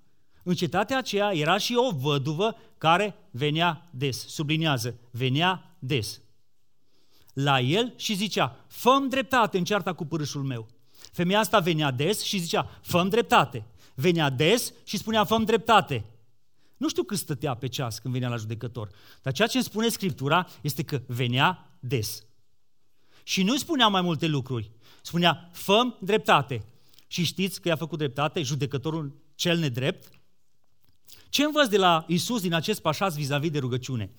În 0.43 0.55
cetatea 0.55 0.99
aceea 0.99 1.33
era 1.35 1.59
și 1.59 1.75
o 1.77 1.97
văduvă 1.97 2.57
care 2.79 3.15
venea 3.31 3.91
des, 3.93 4.29
subliniază, 4.29 4.99
venea 5.11 5.77
des 5.79 6.21
la 7.33 7.61
el 7.61 7.93
și 7.97 8.15
zicea, 8.15 8.65
fă 8.69 9.07
dreptate 9.09 9.59
în 9.59 9.65
cearta 9.65 9.93
cu 9.93 10.05
pârâșul 10.05 10.43
meu. 10.43 10.69
Femeia 11.13 11.39
asta 11.39 11.59
venea 11.59 11.91
des 11.91 12.23
și 12.23 12.39
zicea, 12.39 12.79
fă 12.83 13.07
dreptate. 13.09 13.67
Venea 13.95 14.31
des 14.31 14.73
și 14.85 14.97
spunea, 14.97 15.25
fă 15.25 15.39
dreptate. 15.45 16.05
Nu 16.77 16.89
știu 16.89 17.03
cât 17.03 17.19
stătea 17.19 17.55
pe 17.55 17.67
ceas 17.67 17.99
când 17.99 18.15
venea 18.15 18.29
la 18.29 18.37
judecător, 18.37 18.91
dar 19.23 19.33
ceea 19.33 19.49
ce 19.49 19.57
îmi 19.57 19.67
spune 19.67 19.89
Scriptura 19.89 20.49
este 20.61 20.83
că 20.83 21.03
venea 21.07 21.77
des. 21.81 22.25
Și 23.23 23.43
nu 23.43 23.57
spunea 23.57 23.89
mai 23.89 24.01
multe 24.01 24.27
lucruri. 24.27 24.71
Spunea, 25.03 25.51
fă 25.53 25.97
dreptate. 26.01 26.65
Și 27.07 27.25
știți 27.25 27.61
că 27.61 27.69
i-a 27.69 27.77
făcut 27.77 27.99
dreptate 27.99 28.43
judecătorul 28.43 29.23
cel 29.35 29.59
nedrept? 29.59 30.09
Ce 31.29 31.43
învăț 31.45 31.69
de 31.69 31.77
la 31.77 32.05
Isus 32.09 32.41
din 32.41 32.55
acest 32.55 32.81
pașaz 32.81 33.15
vis-a-vis 33.15 33.51
de 33.51 33.59
rugăciune? 33.59 34.11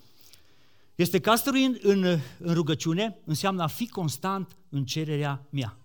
Este 1.02 1.20
ca 1.20 1.34
în, 1.44 1.78
în, 1.82 2.04
în 2.38 2.54
rugăciune 2.54 3.18
înseamnă 3.24 3.62
a 3.62 3.66
fi 3.66 3.88
constant 3.88 4.56
în 4.68 4.84
cererea 4.84 5.46
mea. 5.50 5.76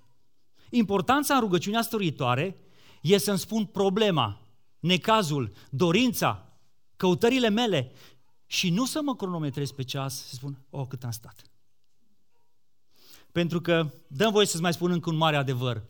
Importanța 0.69 1.33
în 1.33 1.39
rugăciunea 1.39 1.81
stăruitoare 1.81 2.57
e 3.01 3.17
să-mi 3.17 3.37
spun 3.37 3.65
problema, 3.65 4.41
necazul, 4.79 5.51
dorința, 5.69 6.59
căutările 6.95 7.49
mele 7.49 7.91
și 8.45 8.69
nu 8.69 8.85
să 8.85 9.01
mă 9.01 9.15
cronometrez 9.15 9.71
pe 9.71 9.83
ceas 9.83 10.27
să 10.27 10.35
spun, 10.35 10.65
o, 10.69 10.79
oh, 10.79 10.87
cât 10.87 11.03
am 11.03 11.11
stat. 11.11 11.41
Pentru 13.31 13.61
că, 13.61 13.93
dăm 14.07 14.31
voie 14.31 14.45
să-ți 14.45 14.61
mai 14.61 14.73
spun 14.73 14.91
încă 14.91 15.09
un 15.09 15.17
mare 15.17 15.35
adevăr, 15.35 15.83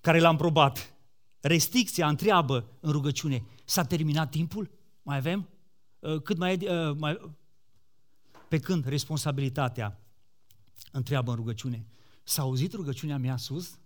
care 0.00 0.20
l-am 0.20 0.36
probat. 0.36 0.94
Restricția 1.40 2.08
întreabă 2.08 2.68
în 2.80 2.92
rugăciune, 2.92 3.44
s-a 3.64 3.84
terminat 3.84 4.30
timpul? 4.30 4.70
Mai 5.02 5.16
avem? 5.16 5.48
Uh, 5.98 6.22
cât 6.22 6.38
mai 6.38 6.54
e? 6.54 6.70
Uh, 6.70 6.96
mai, 6.98 7.34
pe 8.54 8.60
când 8.60 8.84
responsabilitatea 8.84 10.00
întreabă 10.92 11.30
în 11.30 11.36
rugăciune, 11.36 11.86
s-a 12.22 12.42
auzit 12.42 12.72
rugăciunea 12.72 13.16
mea 13.16 13.36
sus? 13.36 13.78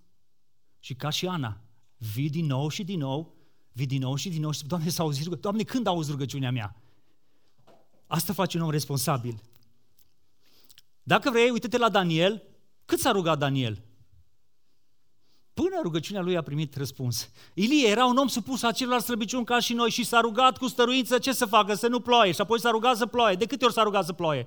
Și 0.79 0.95
ca 0.95 1.11
și 1.11 1.27
Ana, 1.27 1.61
vii 1.97 2.31
din 2.31 2.47
nou 2.47 2.69
și 2.69 2.85
din 2.85 2.99
nou, 2.99 3.37
vii 3.73 3.87
din 3.87 4.01
nou 4.01 4.15
și 4.15 4.29
din 4.29 4.41
nou 4.41 4.51
și 4.51 4.67
Doamne, 4.67 4.89
s-a 4.89 5.03
auzit 5.03 5.23
rugăciunea. 5.23 5.51
Doamne, 5.51 5.63
când 5.63 5.87
auzi 5.87 6.11
rugăciunea 6.11 6.51
mea? 6.51 6.77
Asta 8.07 8.33
face 8.33 8.57
un 8.57 8.63
om 8.63 8.71
responsabil. 8.71 9.43
Dacă 11.03 11.31
vrei, 11.31 11.51
uite-te 11.51 11.79
la 11.79 11.89
Daniel. 11.89 12.43
Cât 12.85 12.99
s-a 12.99 13.11
rugat 13.11 13.39
Daniel? 13.39 13.83
Până 15.55 15.81
rugăciunea 15.83 16.23
lui 16.23 16.37
a 16.37 16.43
primit 16.43 16.77
răspuns. 16.77 17.31
Ilie 17.55 17.89
era 17.89 18.07
un 18.07 18.17
om 18.17 18.27
supus 18.27 18.63
acelor 18.63 19.01
slăbiciuni 19.01 19.45
ca 19.45 19.61
și 19.61 19.73
noi 19.73 19.91
și 19.91 20.05
s-a 20.05 20.21
rugat 20.21 20.59
cu 20.59 20.67
stăruință 20.67 21.19
ce 21.19 21.33
să 21.33 21.47
facă, 21.47 21.75
să 21.75 21.89
nu 21.89 22.01
ploaie. 22.01 22.33
Și 22.33 22.41
apoi 22.41 22.61
s-a 22.61 22.71
rugat 22.71 22.97
să 22.97 23.07
ploaie. 23.07 23.37
De 23.37 23.47
câte 23.47 23.65
ori 23.65 23.75
s-a 23.75 23.83
rugat 23.83 24.05
să 24.05 24.13
ploaie? 24.13 24.47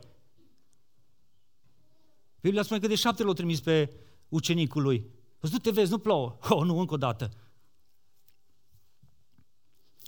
Biblia 2.42 2.64
spune 2.64 2.80
că 2.80 2.88
de 2.88 2.96
șapte 2.96 3.24
l-a 3.24 3.34
trimis 3.34 3.60
pe 3.60 3.94
ucenicul 4.30 4.82
lui. 4.82 5.06
Păi, 5.38 5.50
du-te 5.50 5.72
vezi, 5.72 5.92
nu 5.92 5.98
plouă. 5.98 6.38
Oh, 6.50 6.64
nu, 6.66 6.80
încă 6.80 6.94
o 6.94 6.98
dată. 6.98 7.32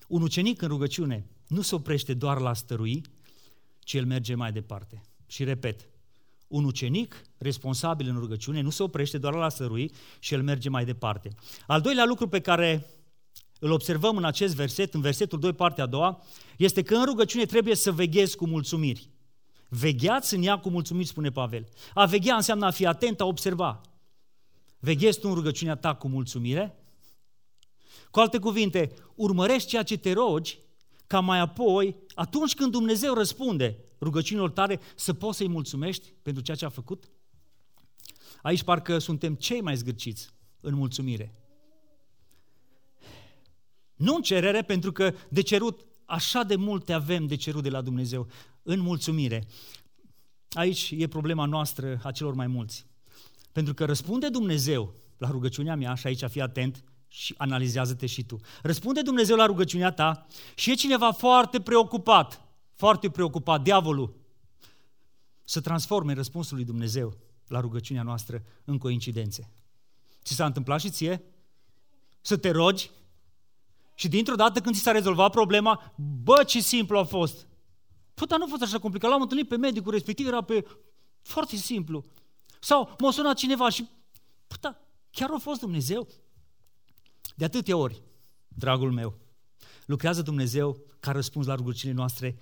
Un 0.07 0.21
ucenic 0.21 0.61
în 0.61 0.67
rugăciune 0.67 1.27
nu 1.47 1.61
se 1.61 1.75
oprește 1.75 2.13
doar 2.13 2.39
la 2.39 2.53
stărui, 2.53 3.01
ci 3.79 3.93
el 3.93 4.05
merge 4.05 4.35
mai 4.35 4.51
departe. 4.51 5.01
Și 5.27 5.43
repet, 5.43 5.87
un 6.47 6.63
ucenic 6.63 7.21
responsabil 7.37 8.07
în 8.09 8.19
rugăciune 8.19 8.61
nu 8.61 8.69
se 8.69 8.83
oprește 8.83 9.17
doar 9.17 9.33
la 9.33 9.49
sărui 9.49 9.91
și 10.19 10.33
el 10.33 10.43
merge 10.43 10.69
mai 10.69 10.85
departe. 10.85 11.35
Al 11.67 11.81
doilea 11.81 12.05
lucru 12.05 12.27
pe 12.27 12.39
care 12.39 12.85
îl 13.59 13.71
observăm 13.71 14.17
în 14.17 14.23
acest 14.23 14.55
verset, 14.55 14.93
în 14.93 15.01
versetul 15.01 15.39
2, 15.39 15.53
partea 15.53 15.83
a 15.83 15.87
doua, 15.87 16.23
este 16.57 16.81
că 16.81 16.95
în 16.95 17.05
rugăciune 17.05 17.45
trebuie 17.45 17.75
să 17.75 17.91
veghezi 17.91 18.35
cu 18.35 18.47
mulțumiri. 18.47 19.09
Vegheați 19.79 20.33
în 20.33 20.43
ea 20.43 20.59
cu 20.59 20.69
mulțumiri, 20.69 21.07
spune 21.07 21.31
Pavel. 21.31 21.67
A 21.93 22.05
veghea 22.05 22.35
înseamnă 22.35 22.65
a 22.65 22.71
fi 22.71 22.85
atent, 22.85 23.21
a 23.21 23.25
observa. 23.25 23.81
Veghezi 24.79 25.19
tu 25.19 25.27
în 25.27 25.33
rugăciunea 25.33 25.75
ta 25.75 25.95
cu 25.95 26.07
mulțumire? 26.07 26.77
Cu 28.11 28.19
alte 28.19 28.37
cuvinte, 28.37 28.93
urmărești 29.15 29.69
ceea 29.69 29.83
ce 29.83 29.97
te 29.97 30.11
rogi, 30.11 30.59
ca 31.07 31.19
mai 31.19 31.39
apoi, 31.39 31.95
atunci 32.13 32.55
când 32.55 32.71
Dumnezeu 32.71 33.13
răspunde, 33.13 33.77
rugăciunilor 34.01 34.51
tale, 34.51 34.79
să 34.95 35.13
poți 35.13 35.37
să-i 35.37 35.47
mulțumești 35.47 36.13
pentru 36.21 36.43
ceea 36.43 36.57
ce 36.57 36.65
a 36.65 36.69
făcut? 36.69 37.09
Aici 38.41 38.63
parcă 38.63 38.97
suntem 38.97 39.35
cei 39.35 39.61
mai 39.61 39.75
zgârciți 39.75 40.29
în 40.59 40.73
mulțumire. 40.75 41.35
Nu 43.95 44.15
în 44.15 44.21
cerere, 44.21 44.61
pentru 44.61 44.91
că 44.91 45.13
de 45.29 45.41
cerut 45.41 45.85
așa 46.05 46.43
de 46.43 46.55
multe 46.55 46.93
avem 46.93 47.25
de 47.25 47.35
cerut 47.35 47.63
de 47.63 47.69
la 47.69 47.81
Dumnezeu, 47.81 48.27
în 48.63 48.79
mulțumire. 48.79 49.47
Aici 50.49 50.93
e 50.97 51.07
problema 51.07 51.45
noastră 51.45 51.99
a 52.03 52.11
celor 52.11 52.33
mai 52.33 52.47
mulți. 52.47 52.85
Pentru 53.51 53.73
că 53.73 53.85
răspunde 53.85 54.29
Dumnezeu 54.29 54.93
la 55.17 55.29
rugăciunea 55.29 55.75
mea, 55.75 55.95
și 55.95 56.07
aici 56.07 56.23
fii 56.23 56.41
atent 56.41 56.83
și 57.07 57.33
analizează-te 57.37 58.05
și 58.05 58.23
tu. 58.23 58.39
Răspunde 58.61 59.01
Dumnezeu 59.01 59.35
la 59.35 59.45
rugăciunea 59.45 59.91
ta 59.91 60.27
și 60.55 60.71
e 60.71 60.73
cineva 60.73 61.11
foarte 61.11 61.61
preocupat 61.61 62.43
foarte 62.83 63.09
preocupat, 63.09 63.61
diavolul, 63.61 64.15
să 65.43 65.61
transforme 65.61 66.13
răspunsul 66.13 66.55
lui 66.55 66.65
Dumnezeu 66.65 67.17
la 67.47 67.59
rugăciunea 67.59 68.03
noastră 68.03 68.43
în 68.65 68.77
coincidențe. 68.77 69.51
Ți 70.23 70.33
s-a 70.33 70.45
întâmplat 70.45 70.79
și 70.79 70.89
ție? 70.89 71.23
Să 72.21 72.37
te 72.37 72.49
rogi 72.49 72.89
și 73.93 74.07
dintr-o 74.07 74.35
dată 74.35 74.59
când 74.59 74.75
ți 74.75 74.81
s-a 74.81 74.91
rezolvat 74.91 75.31
problema, 75.31 75.93
bă, 76.23 76.43
ce 76.43 76.61
simplu 76.61 76.97
a 76.97 77.03
fost! 77.03 77.47
Păi, 78.13 78.27
dar 78.27 78.37
nu 78.37 78.45
a 78.45 78.47
fost 78.47 78.61
așa 78.61 78.79
complicat. 78.79 79.09
L-am 79.09 79.21
întâlnit 79.21 79.47
pe 79.47 79.57
medicul 79.57 79.91
respectiv, 79.91 80.27
era 80.27 80.41
pe... 80.41 80.65
foarte 81.21 81.55
simplu. 81.55 82.03
Sau 82.59 82.95
m-a 82.99 83.11
sunat 83.11 83.35
cineva 83.35 83.69
și... 83.69 83.87
Păi, 84.47 84.57
da, 84.61 84.79
chiar 85.11 85.29
a 85.29 85.37
fost 85.37 85.59
Dumnezeu? 85.59 86.07
De 87.35 87.45
atâtea 87.45 87.77
ori, 87.77 88.01
dragul 88.47 88.91
meu, 88.91 89.17
lucrează 89.85 90.21
Dumnezeu 90.21 90.77
ca 90.99 91.11
răspuns 91.11 91.45
la 91.45 91.55
rugăciunile 91.55 91.97
noastre 91.97 92.37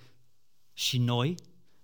și 0.72 0.98
noi 0.98 1.34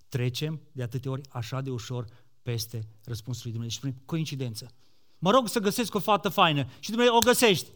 trecem 0.08 0.60
de 0.72 0.82
atâtea 0.82 1.10
ori 1.10 1.22
așa 1.28 1.60
de 1.60 1.70
ușor 1.70 2.04
peste 2.42 2.88
răspunsul 3.04 3.42
lui 3.42 3.52
Dumnezeu. 3.52 3.70
Și 3.70 3.76
spunem, 3.76 4.02
coincidență. 4.04 4.70
Mă 5.18 5.30
rog 5.30 5.48
să 5.48 5.58
găsesc 5.58 5.94
o 5.94 5.98
fată 5.98 6.28
faină 6.28 6.66
și 6.78 6.90
Dumnezeu 6.90 7.16
o 7.16 7.18
găsești. 7.18 7.70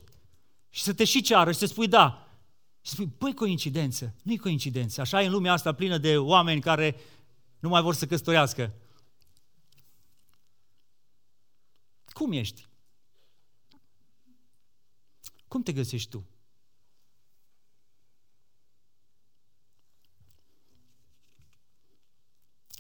Și 0.75 0.83
să 0.83 0.95
te 0.95 1.05
și 1.05 1.23
ceară 1.23 1.53
și 1.53 1.59
să 1.59 1.67
spui 1.67 1.89
da. 1.89 2.29
Și 2.81 2.93
spui, 2.93 3.07
băi, 3.19 3.35
coincidență. 3.35 4.15
Nu-i 4.23 4.39
coincidență. 4.39 5.01
Așa 5.01 5.23
e 5.23 5.27
în 5.27 5.33
lumea 5.33 5.53
asta 5.53 5.75
plină 5.75 5.99
de 5.99 6.19
oameni 6.19 6.61
care 6.61 6.97
nu 7.59 7.69
mai 7.69 7.83
vor 7.83 7.95
să 7.95 8.07
căsătorească. 8.07 8.75
Cum 12.07 12.33
ești? 12.33 12.67
Cum 15.49 15.63
te 15.63 15.73
găsești 15.73 16.11
tu? 16.11 16.27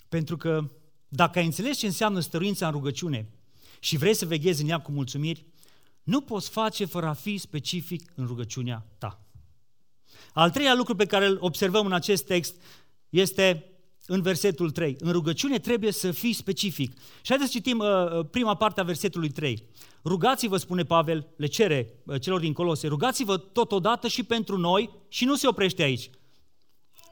Pentru 0.08 0.36
că 0.36 0.70
dacă 1.08 1.38
ai 1.38 1.44
înțeles 1.44 1.78
ce 1.78 1.86
înseamnă 1.86 2.20
stăruința 2.20 2.66
în 2.66 2.72
rugăciune 2.72 3.28
și 3.80 3.96
vrei 3.96 4.14
să 4.14 4.26
veghezi 4.26 4.62
în 4.62 4.68
ea 4.68 4.80
cu 4.80 4.90
mulțumiri, 4.90 5.46
nu 6.02 6.20
poți 6.20 6.50
face 6.50 6.84
fără 6.84 7.06
a 7.06 7.12
fi 7.12 7.38
specific 7.38 8.12
în 8.14 8.26
rugăciunea 8.26 8.86
ta. 8.98 9.20
Al 10.32 10.50
treilea 10.50 10.74
lucru 10.74 10.96
pe 10.96 11.06
care 11.06 11.26
îl 11.26 11.38
observăm 11.40 11.86
în 11.86 11.92
acest 11.92 12.26
text 12.26 12.62
este 13.08 13.72
în 14.06 14.22
versetul 14.22 14.70
3. 14.70 14.96
În 14.98 15.12
rugăciune 15.12 15.58
trebuie 15.58 15.92
să 15.92 16.10
fii 16.10 16.32
specific. 16.32 16.98
Și 16.98 17.28
haideți 17.28 17.50
să 17.50 17.58
citim 17.58 17.78
uh, 17.78 17.86
uh, 17.86 18.26
prima 18.30 18.54
parte 18.54 18.80
a 18.80 18.84
versetului 18.84 19.30
3. 19.30 19.64
Rugați-vă, 20.04 20.56
spune 20.56 20.82
Pavel, 20.82 21.26
le 21.36 21.46
cere 21.46 21.94
uh, 22.04 22.20
celor 22.20 22.40
din 22.40 22.52
Colose, 22.52 22.86
rugați-vă 22.86 23.36
totodată 23.36 24.08
și 24.08 24.22
pentru 24.22 24.56
noi 24.56 24.90
și 25.08 25.24
nu 25.24 25.34
se 25.34 25.46
oprește 25.46 25.82
aici. 25.82 26.10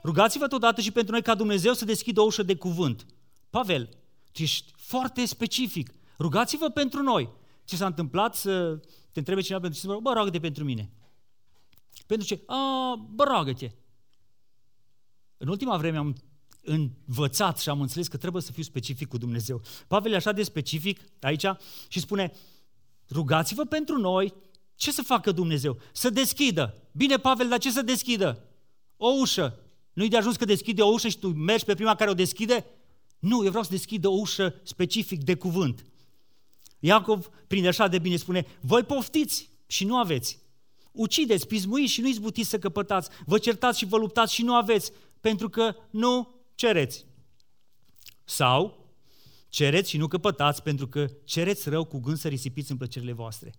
Rugați-vă 0.05 0.47
totodată 0.47 0.81
și 0.81 0.91
pentru 0.91 1.13
noi 1.13 1.23
ca 1.23 1.35
Dumnezeu 1.35 1.73
să 1.73 1.85
deschidă 1.85 2.21
o 2.21 2.25
ușă 2.25 2.43
de 2.43 2.55
cuvânt. 2.55 3.07
Pavel, 3.51 3.89
tu 4.33 4.43
ești 4.43 4.73
foarte 4.77 5.25
specific. 5.25 5.95
Rugați-vă 6.19 6.69
pentru 6.69 7.03
noi. 7.03 7.29
Ce 7.71 7.77
s-a 7.77 7.87
întâmplat 7.87 8.35
să 8.35 8.81
te 9.13 9.19
întrebe 9.19 9.41
cineva 9.41 9.61
pentru 9.61 9.81
ce? 9.81 9.87
Bă, 10.03 10.13
roagă-te 10.13 10.41
pentru 10.41 10.65
mine. 10.65 10.91
Pentru 12.07 12.27
ce? 12.27 12.43
A, 12.47 12.95
bă, 13.15 13.25
roagă-te. 13.25 13.71
În 15.37 15.49
ultima 15.49 15.77
vreme 15.77 15.97
am 15.97 16.17
învățat 16.63 17.59
și 17.59 17.69
am 17.69 17.81
înțeles 17.81 18.09
că 18.09 18.17
trebuie 18.17 18.43
să 18.43 18.53
fiu 18.53 18.63
specific 18.63 19.09
cu 19.09 19.19
Dumnezeu. 19.19 19.63
Pavel 19.87 20.13
e 20.13 20.17
așa 20.17 20.33
de 20.33 20.43
specific 20.43 21.01
aici 21.21 21.45
și 21.89 22.01
spune, 22.01 22.33
rugați-vă 23.11 23.65
pentru 23.65 23.99
noi, 23.99 24.35
ce 24.75 24.93
să 24.93 25.03
facă 25.03 25.33
Dumnezeu? 25.33 25.79
Să 25.93 26.11
deschidă. 26.11 26.83
Bine, 26.93 27.17
Pavel, 27.17 27.49
dar 27.49 27.59
ce 27.59 27.71
să 27.71 27.83
deschidă? 27.83 28.45
O 28.97 29.09
ușă. 29.09 29.59
Nu-i 29.93 30.09
de 30.09 30.17
ajuns 30.17 30.37
că 30.37 30.45
deschide 30.45 30.83
o 30.83 30.89
ușă 30.89 31.09
și 31.09 31.19
tu 31.19 31.29
mergi 31.29 31.65
pe 31.65 31.75
prima 31.75 31.95
care 31.95 32.11
o 32.11 32.15
deschide? 32.15 32.67
Nu, 33.19 33.43
eu 33.43 33.49
vreau 33.49 33.65
să 33.65 33.71
deschid 33.71 34.05
o 34.05 34.11
ușă 34.11 34.55
specific 34.63 35.25
de 35.25 35.35
cuvânt. 35.35 35.85
Iacov 36.81 37.31
prinde 37.47 37.69
așa 37.69 37.89
de 37.89 37.99
bine, 37.99 38.17
spune, 38.17 38.47
voi 38.61 38.83
poftiți 38.83 39.51
și 39.67 39.85
nu 39.85 39.97
aveți. 39.97 40.39
Ucideți, 40.93 41.47
pismuiți 41.47 41.93
și 41.93 42.01
nu 42.01 42.09
izbutiți 42.09 42.49
să 42.49 42.59
căpătați. 42.59 43.11
Vă 43.27 43.39
certați 43.39 43.79
și 43.79 43.87
vă 43.87 43.97
luptați 43.97 44.35
și 44.35 44.43
nu 44.43 44.55
aveți, 44.55 44.93
pentru 45.21 45.49
că 45.49 45.75
nu 45.91 46.35
cereți. 46.55 47.07
Sau 48.25 48.89
cereți 49.49 49.91
și 49.91 49.97
nu 49.97 50.07
căpătați, 50.07 50.63
pentru 50.63 50.89
că 50.89 51.11
cereți 51.25 51.69
rău 51.69 51.85
cu 51.85 51.99
gând 51.99 52.17
să 52.17 52.29
risipiți 52.29 52.71
în 52.71 52.77
plăcerile 52.77 53.13
voastre. 53.13 53.55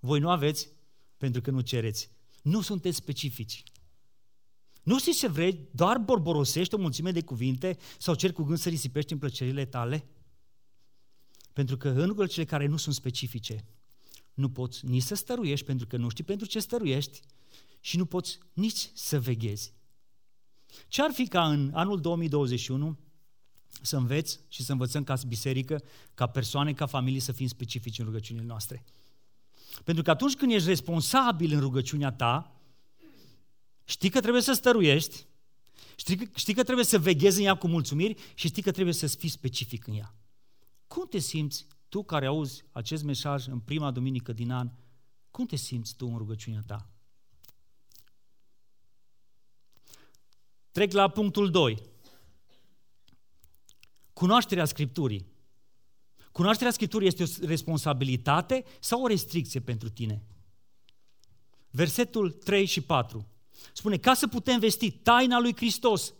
Voi 0.00 0.20
nu 0.20 0.30
aveți, 0.30 0.68
pentru 1.16 1.40
că 1.40 1.50
nu 1.50 1.60
cereți. 1.60 2.10
Nu 2.42 2.60
sunteți 2.60 2.96
specifici. 2.96 3.62
Nu 4.82 4.98
știți 4.98 5.18
ce 5.18 5.28
vrei, 5.28 5.68
doar 5.70 5.98
borborosești 5.98 6.74
o 6.74 6.78
mulțime 6.78 7.10
de 7.10 7.22
cuvinte 7.22 7.76
sau 7.98 8.14
ceri 8.14 8.32
cu 8.32 8.42
gând 8.42 8.58
să 8.58 8.68
risipești 8.68 9.12
în 9.12 9.18
plăcerile 9.18 9.64
tale? 9.64 10.04
Pentru 11.58 11.76
că 11.76 11.88
în 11.88 12.06
rugăciunile 12.06 12.50
care 12.50 12.66
nu 12.66 12.76
sunt 12.76 12.94
specifice, 12.94 13.64
nu 14.34 14.50
poți 14.50 14.86
nici 14.86 15.02
să 15.02 15.14
stăruiești 15.14 15.66
pentru 15.66 15.86
că 15.86 15.96
nu 15.96 16.08
știi 16.08 16.24
pentru 16.24 16.46
ce 16.46 16.60
stăruiești 16.60 17.20
și 17.80 17.96
nu 17.96 18.04
poți 18.04 18.38
nici 18.52 18.90
să 18.94 19.20
veghezi. 19.20 19.72
Ce 20.88 21.02
ar 21.02 21.10
fi 21.12 21.26
ca 21.26 21.48
în 21.48 21.70
anul 21.74 22.00
2021 22.00 22.98
să 23.82 23.96
înveți 23.96 24.40
și 24.48 24.62
să 24.62 24.72
învățăm 24.72 25.04
ca 25.04 25.14
biserică, 25.26 25.82
ca 26.14 26.26
persoane, 26.26 26.72
ca 26.72 26.86
familie 26.86 27.20
să 27.20 27.32
fim 27.32 27.46
specifici 27.46 27.98
în 27.98 28.04
rugăciunile 28.04 28.46
noastre? 28.46 28.84
Pentru 29.84 30.02
că 30.02 30.10
atunci 30.10 30.34
când 30.34 30.52
ești 30.52 30.68
responsabil 30.68 31.52
în 31.52 31.60
rugăciunea 31.60 32.12
ta, 32.12 32.60
știi 33.84 34.10
că 34.10 34.20
trebuie 34.20 34.42
să 34.42 34.52
stăruiești, 34.52 35.26
știi 35.96 36.16
că, 36.16 36.24
știi 36.34 36.54
că 36.54 36.62
trebuie 36.62 36.84
să 36.84 36.98
veghezi 36.98 37.40
în 37.40 37.46
ea 37.46 37.54
cu 37.54 37.68
mulțumiri 37.68 38.16
și 38.34 38.46
știi 38.48 38.62
că 38.62 38.70
trebuie 38.70 38.94
să 38.94 39.06
fii 39.06 39.28
specific 39.28 39.86
în 39.86 39.94
ea. 39.94 40.17
Cum 40.98 41.06
te 41.06 41.18
simți 41.18 41.66
tu 41.88 42.02
care 42.02 42.26
auzi 42.26 42.64
acest 42.72 43.02
mesaj 43.02 43.46
în 43.46 43.60
prima 43.60 43.90
duminică 43.90 44.32
din 44.32 44.50
an, 44.50 44.70
cum 45.30 45.46
te 45.46 45.56
simți 45.56 45.96
tu 45.96 46.06
în 46.06 46.16
rugăciunea 46.16 46.62
ta? 46.66 46.90
Trec 50.70 50.92
la 50.92 51.08
punctul 51.08 51.50
2. 51.50 51.82
Cunoașterea 54.12 54.64
Scripturii. 54.64 55.26
Cunoașterea 56.32 56.72
Scripturii 56.72 57.08
este 57.08 57.22
o 57.22 57.46
responsabilitate 57.46 58.64
sau 58.80 59.02
o 59.02 59.06
restricție 59.06 59.60
pentru 59.60 59.88
tine? 59.88 60.24
Versetul 61.70 62.30
3 62.30 62.64
și 62.64 62.80
4 62.80 63.26
spune, 63.72 63.96
ca 63.96 64.14
să 64.14 64.26
putem 64.26 64.58
vesti 64.58 64.90
taina 64.90 65.38
lui 65.38 65.56
Hristos, 65.56 66.14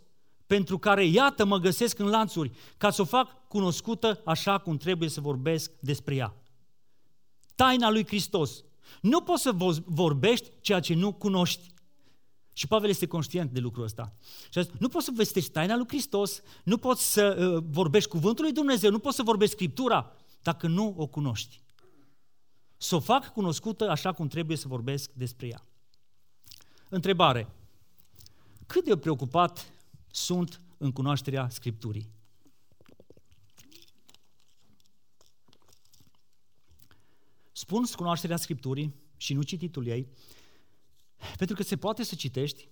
pentru 0.49 0.77
care, 0.77 1.05
iată, 1.05 1.45
mă 1.45 1.57
găsesc 1.57 1.99
în 1.99 2.07
lanțuri, 2.07 2.51
ca 2.77 2.89
să 2.89 3.01
o 3.01 3.05
fac 3.05 3.47
cunoscută 3.47 4.21
așa 4.25 4.57
cum 4.57 4.77
trebuie 4.77 5.09
să 5.09 5.21
vorbesc 5.21 5.71
despre 5.79 6.15
ea. 6.15 6.35
Taina 7.55 7.89
lui 7.89 8.05
Hristos. 8.05 8.63
Nu 9.01 9.21
poți 9.21 9.41
să 9.41 9.51
vorbești 9.85 10.51
ceea 10.61 10.79
ce 10.79 10.93
nu 10.93 11.13
cunoști. 11.13 11.73
Și 12.53 12.67
Pavel 12.67 12.89
este 12.89 13.07
conștient 13.07 13.51
de 13.51 13.59
lucrul 13.59 13.83
ăsta. 13.83 14.13
Și 14.49 14.61
zis, 14.61 14.71
nu 14.79 14.87
poți 14.87 15.05
să 15.05 15.11
vestești 15.15 15.51
taina 15.51 15.75
lui 15.75 15.87
Hristos, 15.87 16.41
nu 16.63 16.77
poți 16.77 17.11
să 17.11 17.51
uh, 17.55 17.63
vorbești 17.69 18.09
cuvântul 18.09 18.43
lui 18.43 18.53
Dumnezeu, 18.53 18.91
nu 18.91 18.99
poți 18.99 19.15
să 19.15 19.23
vorbești 19.23 19.53
Scriptura 19.53 20.11
dacă 20.41 20.67
nu 20.67 20.93
o 20.97 21.07
cunoști. 21.07 21.61
Să 22.77 22.95
o 22.95 22.99
fac 22.99 23.33
cunoscută 23.33 23.89
așa 23.89 24.13
cum 24.13 24.27
trebuie 24.27 24.57
să 24.57 24.67
vorbesc 24.67 25.11
despre 25.13 25.47
ea. 25.47 25.65
Întrebare. 26.89 27.47
Cât 28.67 28.85
de 28.85 28.97
preocupat 28.97 29.73
sunt 30.11 30.61
în 30.77 30.91
cunoașterea 30.91 31.49
Scripturii? 31.49 32.11
Spun 37.51 37.85
cunoașterea 37.85 38.37
Scripturii 38.37 38.95
și 39.17 39.33
nu 39.33 39.41
cititul 39.41 39.85
ei, 39.85 40.07
pentru 41.37 41.55
că 41.55 41.63
se 41.63 41.77
poate 41.77 42.03
să 42.03 42.15
citești 42.15 42.69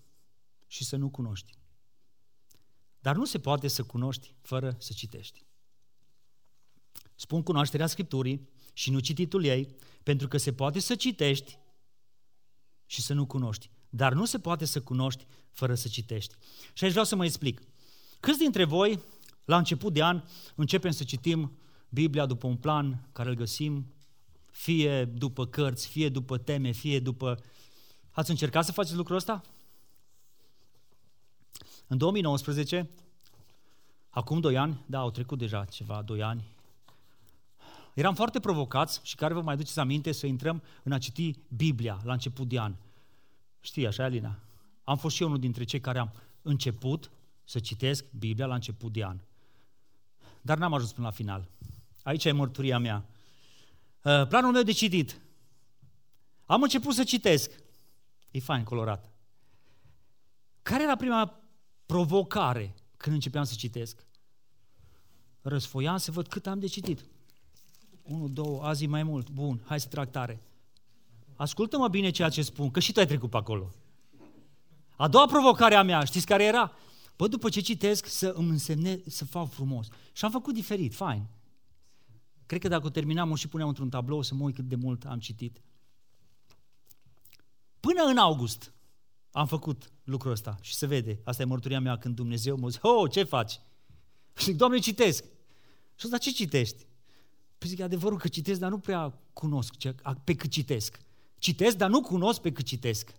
și 0.68 0.84
să 0.84 0.96
nu 0.96 1.10
cunoști. 1.10 1.58
Dar 3.00 3.16
nu 3.16 3.26
se 3.26 3.40
poate 3.40 3.68
să 3.68 3.84
cunoști 3.84 4.36
fără 4.42 4.76
să 4.80 4.94
citești. 4.94 5.46
Spun 7.16 7.44
cunoașterea 7.44 7.88
Scripturii 7.88 8.50
și 8.74 8.92
nu 8.92 9.00
cititul 9.00 9.44
ei, 9.44 9.76
pentru 10.04 10.28
că 10.28 10.38
se 10.38 10.54
poate 10.54 10.80
să 10.80 10.96
citești 10.96 11.58
și 12.86 13.02
să 13.02 13.14
nu 13.14 13.26
cunoști. 13.26 13.70
Dar 13.90 14.14
nu 14.14 14.26
se 14.26 14.40
poate 14.40 14.66
să 14.66 14.82
cunoști 14.82 15.26
fără 15.52 15.76
să 15.76 15.88
citești. 15.88 16.34
Și 16.74 16.84
aici 16.84 16.92
vreau 16.92 17.06
să 17.06 17.16
mă 17.16 17.26
explic. 17.26 17.62
Câți 18.20 18.38
dintre 18.38 18.64
voi, 18.64 19.00
la 19.46 19.58
început 19.58 19.94
de 19.94 20.04
an, 20.04 20.24
începem 20.56 20.92
să 20.92 21.04
citim 21.04 21.58
Biblia 21.90 22.26
după 22.26 22.48
un 22.48 22.56
plan 22.56 23.08
care 23.12 23.30
îl 23.30 23.36
găsim, 23.36 23.94
fie 24.52 25.06
după 25.06 25.46
cărți, 25.46 25.88
fie 25.88 26.10
după 26.10 26.38
teme, 26.38 26.72
fie 26.72 27.00
după... 27.00 27.40
Ați 28.12 28.30
încercat 28.30 28.66
să 28.66 28.72
faceți 28.72 28.96
lucrul 28.96 29.16
ăsta? 29.16 29.42
În 31.88 31.98
2019, 31.98 32.90
acum 34.10 34.40
2 34.40 34.58
ani, 34.58 34.84
da, 34.86 35.00
au 35.00 35.12
trecut 35.12 35.38
deja 35.38 35.66
ceva, 35.66 36.02
2 36.02 36.24
ani, 36.24 36.48
eram 37.94 38.16
foarte 38.16 38.40
provocați 38.40 39.00
și 39.04 39.16
care 39.16 39.34
vă 39.34 39.42
mai 39.42 39.56
duceți 39.56 39.80
aminte 39.80 40.12
să 40.12 40.28
intrăm 40.28 40.64
în 40.84 40.92
a 40.92 40.98
citi 40.98 41.34
Biblia 41.56 42.00
la 42.04 42.14
început 42.14 42.48
de 42.48 42.60
an. 42.60 42.76
Știi 43.68 43.88
așa, 43.88 44.04
Alina? 44.04 44.40
Am 44.84 44.98
fost 44.98 45.16
și 45.16 45.22
eu 45.22 45.28
unul 45.28 45.40
dintre 45.40 45.64
cei 45.64 45.80
care 45.80 46.00
am 46.00 46.14
început 46.42 47.12
să 47.44 47.60
citesc 47.60 48.06
Biblia 48.18 48.46
la 48.46 48.54
început 48.54 48.94
de 48.94 49.04
an. 49.04 49.20
Dar 50.42 50.58
n-am 50.58 50.74
ajuns 50.74 50.92
până 50.92 51.08
la 51.08 51.14
final. 51.14 51.48
Aici 52.04 52.26
e 52.26 52.32
mărturia 52.32 52.78
mea. 52.78 53.06
Uh, 54.02 54.28
planul 54.28 54.52
meu 54.52 54.64
de 54.64 54.72
citit. 54.72 55.22
Am 56.46 56.62
început 56.62 56.94
să 56.94 57.04
citesc. 57.04 57.52
E 58.32 58.40
fain, 58.40 58.64
colorat. 58.64 59.12
Care 60.62 60.84
era 60.84 60.96
prima 60.96 61.40
provocare 61.86 62.76
când 62.98 63.16
începeam 63.16 63.44
să 63.44 63.54
citesc? 63.58 64.06
Răsfoiam 65.42 65.98
să 65.98 66.12
văd 66.12 66.28
cât 66.28 66.48
am 66.48 66.60
de 66.60 66.68
citit. 66.68 67.06
Unu, 68.02 68.28
două, 68.28 68.64
azi 68.64 68.86
mai 68.86 69.04
mult. 69.04 69.30
Bun, 69.30 69.64
hai 69.66 69.80
să 69.80 69.88
trag 69.88 70.10
tare. 70.10 70.42
Ascultă-mă 71.38 71.88
bine 71.88 72.10
ceea 72.10 72.30
ce 72.30 72.42
spun, 72.42 72.72
că 72.72 72.80
și 72.80 72.92
tu 72.92 73.00
ai 73.00 73.06
trecut 73.06 73.30
pe 73.30 73.38
acolo. 73.38 73.74
A 74.96 75.08
doua 75.08 75.26
provocare 75.26 75.76
a 75.76 75.84
mea, 75.84 76.04
știți 76.04 76.26
care 76.26 76.44
era? 76.44 76.72
Bă, 77.16 77.28
după 77.28 77.50
ce 77.50 77.60
citesc, 77.60 78.06
să 78.06 78.28
îmi 78.36 78.50
însemne 78.50 79.02
să 79.06 79.26
fac 79.26 79.50
frumos. 79.50 79.88
Și 80.12 80.26
am 80.26 80.32
făcut 80.32 80.54
diferit, 80.54 80.94
fain. 80.94 81.28
Cred 82.46 82.62
că 82.62 82.68
dacă 82.68 82.86
o 82.86 82.90
terminam, 82.90 83.32
o 83.32 83.36
și 83.36 83.48
puneam 83.48 83.68
într-un 83.68 83.90
tablou 83.90 84.22
să 84.22 84.36
mă 84.36 84.44
uit 84.44 84.56
cât 84.56 84.68
de 84.68 84.76
mult 84.76 85.06
am 85.06 85.20
citit. 85.20 85.62
Până 87.80 88.04
în 88.04 88.18
august 88.18 88.74
am 89.32 89.48
făcut 89.48 89.92
lucrul 90.04 90.32
ăsta 90.32 90.58
și 90.62 90.74
se 90.76 90.86
vede. 90.86 91.20
Asta 91.24 91.42
e 91.42 91.46
mărturia 91.46 91.80
mea 91.80 91.98
când 91.98 92.16
Dumnezeu 92.16 92.58
mă 92.58 92.70
zice, 92.70 92.88
oh, 92.88 93.12
ce 93.12 93.24
faci? 93.24 93.60
Și 94.36 94.44
zic, 94.44 94.56
Doamne, 94.56 94.80
citesc. 94.80 95.24
Și 95.24 96.02
zic, 96.02 96.10
dar 96.10 96.20
ce 96.20 96.32
citești? 96.32 96.86
Păi 97.58 97.70
zic, 97.70 97.80
adevărul 97.80 98.18
că 98.18 98.28
citesc, 98.28 98.60
dar 98.60 98.70
nu 98.70 98.80
prea 98.80 99.20
cunosc 99.34 99.74
pe 100.24 100.36
cât 100.36 100.50
citesc. 100.50 101.00
Citesc, 101.38 101.78
dar 101.78 101.90
nu 101.90 102.02
cunosc 102.02 102.42
pe 102.42 102.52
cât 102.52 102.66
citesc. 102.66 103.10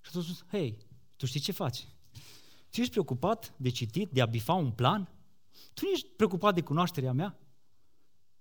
Și 0.00 0.08
atunci 0.08 0.24
spus, 0.24 0.44
hei, 0.50 0.78
tu 1.16 1.26
știi 1.26 1.40
ce 1.40 1.52
faci? 1.52 1.86
Tu 2.70 2.80
ești 2.80 2.92
preocupat 2.92 3.54
de 3.56 3.68
citit, 3.68 4.10
de 4.10 4.20
a 4.20 4.26
bifa 4.26 4.52
un 4.52 4.70
plan? 4.70 5.08
Tu 5.74 5.84
nu 5.84 5.90
ești 5.90 6.06
preocupat 6.06 6.54
de 6.54 6.60
cunoașterea 6.60 7.12
mea? 7.12 7.38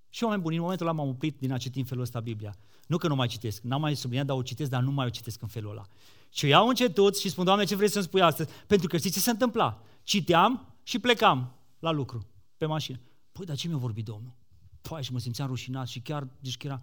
Și 0.09 0.23
oameni 0.23 0.41
buni, 0.41 0.55
în 0.55 0.61
momentul 0.61 0.87
ăla 0.87 0.95
m-am 0.95 1.07
oprit 1.07 1.37
din 1.39 1.51
a 1.51 1.57
citi 1.57 1.79
în 1.79 1.85
felul 1.85 2.03
ăsta 2.03 2.19
Biblia. 2.19 2.57
Nu 2.87 2.97
că 2.97 3.07
nu 3.07 3.15
mai 3.15 3.27
citesc, 3.27 3.61
n-am 3.61 3.81
mai 3.81 3.95
subliniat, 3.95 4.25
dar 4.25 4.37
o 4.37 4.41
citesc, 4.41 4.69
dar 4.69 4.81
nu 4.81 4.91
mai 4.91 5.05
o 5.05 5.09
citesc 5.09 5.41
în 5.41 5.47
felul 5.47 5.71
ăla. 5.71 5.87
Și 6.29 6.45
eu 6.45 6.51
iau 6.51 6.67
încetut 6.67 7.17
și 7.17 7.29
spun, 7.29 7.45
Doamne, 7.45 7.63
ce 7.63 7.75
vrei 7.75 7.89
să-mi 7.89 8.03
spui 8.03 8.21
astăzi? 8.21 8.49
Pentru 8.67 8.87
că 8.87 8.97
știți 8.97 9.13
ce 9.13 9.19
se 9.19 9.29
întâmpla? 9.29 9.83
Citeam 10.03 10.75
și 10.83 10.99
plecam 10.99 11.55
la 11.79 11.91
lucru, 11.91 12.27
pe 12.57 12.65
mașină. 12.65 12.99
Păi, 13.31 13.45
dar 13.45 13.55
ce 13.55 13.67
mi-a 13.67 13.77
vorbit 13.77 14.05
Domnul? 14.05 14.33
Păi, 14.81 15.03
și 15.03 15.11
mă 15.11 15.19
simțeam 15.19 15.47
rușinat 15.47 15.87
și 15.87 15.99
chiar, 15.99 16.27
deci 16.39 16.57
chiar 16.57 16.71
era... 16.71 16.81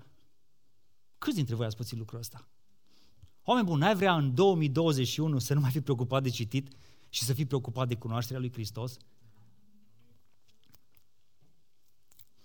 Câți 1.19 1.37
dintre 1.37 1.55
voi 1.55 1.67
ați 1.67 1.77
pățit 1.77 1.99
lucrul 1.99 2.19
ăsta? 2.19 2.49
Oameni 3.45 3.67
buni, 3.67 3.81
n-ai 3.81 3.95
vrea 3.95 4.17
în 4.17 4.35
2021 4.35 5.39
să 5.39 5.55
nu 5.55 5.61
mai 5.61 5.71
fi 5.71 5.81
preocupat 5.81 6.23
de 6.23 6.29
citit 6.29 6.69
și 7.09 7.25
să 7.25 7.33
fii 7.33 7.47
preocupat 7.47 7.89
de 7.89 7.95
cunoașterea 7.95 8.41
lui 8.41 8.53
Hristos? 8.53 8.97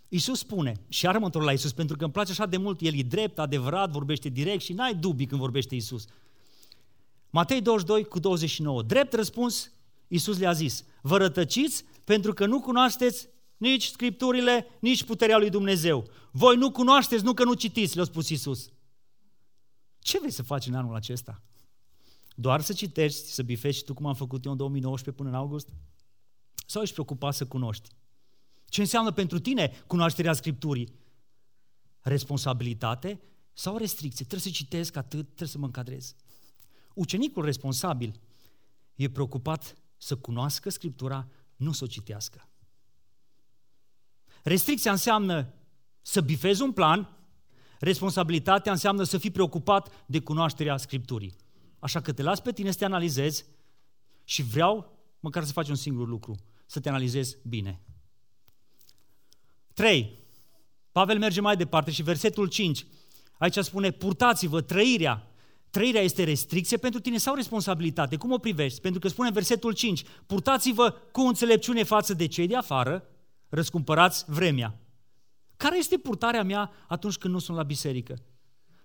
Iisus 0.07 0.39
spune, 0.39 0.81
și 0.87 1.07
are 1.07 1.17
mântorul 1.17 1.45
la 1.45 1.51
Iisus, 1.51 1.73
pentru 1.73 1.97
că 1.97 2.03
îmi 2.03 2.13
place 2.13 2.31
așa 2.31 2.45
de 2.45 2.57
mult, 2.57 2.81
El 2.81 2.95
e 2.95 3.03
drept, 3.03 3.39
adevărat, 3.39 3.91
vorbește 3.91 4.29
direct 4.29 4.61
și 4.61 4.73
n-ai 4.73 4.95
dubii 4.95 5.25
când 5.25 5.41
vorbește 5.41 5.75
Iisus. 5.75 6.05
Matei 7.29 7.61
22 7.61 8.03
cu 8.03 8.19
29. 8.19 8.81
Drept 8.81 9.13
răspuns, 9.13 9.71
Iisus 10.07 10.37
le-a 10.37 10.51
zis, 10.51 10.83
vă 11.01 11.17
rătăciți 11.17 11.83
pentru 12.03 12.33
că 12.33 12.45
nu 12.45 12.59
cunoașteți 12.59 13.27
nici 13.61 13.87
Scripturile, 13.87 14.67
nici 14.79 15.03
puterea 15.03 15.37
lui 15.37 15.49
Dumnezeu. 15.49 16.09
Voi 16.31 16.55
nu 16.55 16.71
cunoașteți, 16.71 17.23
nu 17.23 17.33
că 17.33 17.43
nu 17.43 17.53
citiți, 17.53 17.95
le-a 17.95 18.05
spus 18.05 18.29
Iisus. 18.29 18.69
Ce 19.99 20.19
vrei 20.19 20.31
să 20.31 20.43
faci 20.43 20.65
în 20.65 20.73
anul 20.73 20.95
acesta? 20.95 21.41
Doar 22.35 22.61
să 22.61 22.73
citești, 22.73 23.27
să 23.27 23.43
bifești 23.43 23.85
tu 23.85 23.93
cum 23.93 24.05
am 24.05 24.13
făcut 24.13 24.45
eu 24.45 24.51
în 24.51 24.57
2019 24.57 25.23
până 25.23 25.35
în 25.35 25.41
august? 25.43 25.69
Sau 26.65 26.81
ești 26.81 26.93
preocupat 26.93 27.33
să 27.33 27.45
cunoști? 27.45 27.89
Ce 28.65 28.81
înseamnă 28.81 29.11
pentru 29.11 29.39
tine 29.39 29.83
cunoașterea 29.87 30.33
Scripturii? 30.33 30.93
Responsabilitate 31.99 33.21
sau 33.53 33.77
restricție? 33.77 34.25
Trebuie 34.25 34.51
să 34.51 34.57
citesc 34.57 34.95
atât, 34.95 35.25
trebuie 35.25 35.47
să 35.47 35.57
mă 35.57 35.65
încadrez. 35.65 36.15
Ucenicul 36.93 37.45
responsabil 37.45 38.19
e 38.95 39.09
preocupat 39.09 39.75
să 39.97 40.17
cunoască 40.17 40.69
Scriptura, 40.69 41.27
nu 41.55 41.71
să 41.71 41.83
o 41.83 41.87
citească. 41.87 42.45
Restricția 44.43 44.91
înseamnă 44.91 45.53
să 46.01 46.21
bifezi 46.21 46.61
un 46.61 46.71
plan, 46.71 47.17
responsabilitatea 47.79 48.71
înseamnă 48.71 49.03
să 49.03 49.17
fii 49.17 49.31
preocupat 49.31 50.05
de 50.05 50.19
cunoașterea 50.19 50.77
Scripturii. 50.77 51.35
Așa 51.79 52.01
că 52.01 52.13
te 52.13 52.23
las 52.23 52.39
pe 52.39 52.51
tine 52.51 52.71
să 52.71 52.77
te 52.77 52.85
analizezi 52.85 53.45
și 54.23 54.43
vreau 54.43 54.97
măcar 55.19 55.43
să 55.43 55.51
faci 55.51 55.69
un 55.69 55.75
singur 55.75 56.07
lucru, 56.07 56.35
să 56.65 56.79
te 56.79 56.89
analizezi 56.89 57.37
bine. 57.43 57.81
3. 59.73 60.19
Pavel 60.91 61.17
merge 61.17 61.41
mai 61.41 61.55
departe 61.55 61.91
și 61.91 62.03
versetul 62.03 62.47
5. 62.47 62.85
Aici 63.37 63.57
spune, 63.57 63.91
purtați-vă 63.91 64.61
trăirea. 64.61 65.27
Trăirea 65.69 66.01
este 66.01 66.23
restricție 66.23 66.77
pentru 66.77 66.99
tine 66.99 67.17
sau 67.17 67.35
responsabilitate? 67.35 68.15
Cum 68.15 68.31
o 68.31 68.37
privești? 68.37 68.81
Pentru 68.81 68.99
că 68.99 69.07
spune 69.07 69.31
versetul 69.31 69.73
5, 69.73 70.03
purtați-vă 70.25 70.91
cu 71.11 71.21
înțelepciune 71.21 71.83
față 71.83 72.13
de 72.13 72.27
cei 72.27 72.47
de 72.47 72.55
afară, 72.55 73.03
răscumpărați 73.51 74.25
vremea. 74.27 74.79
Care 75.57 75.77
este 75.77 75.97
purtarea 75.97 76.43
mea 76.43 76.71
atunci 76.87 77.17
când 77.17 77.33
nu 77.33 77.39
sunt 77.39 77.57
la 77.57 77.63
biserică? 77.63 78.21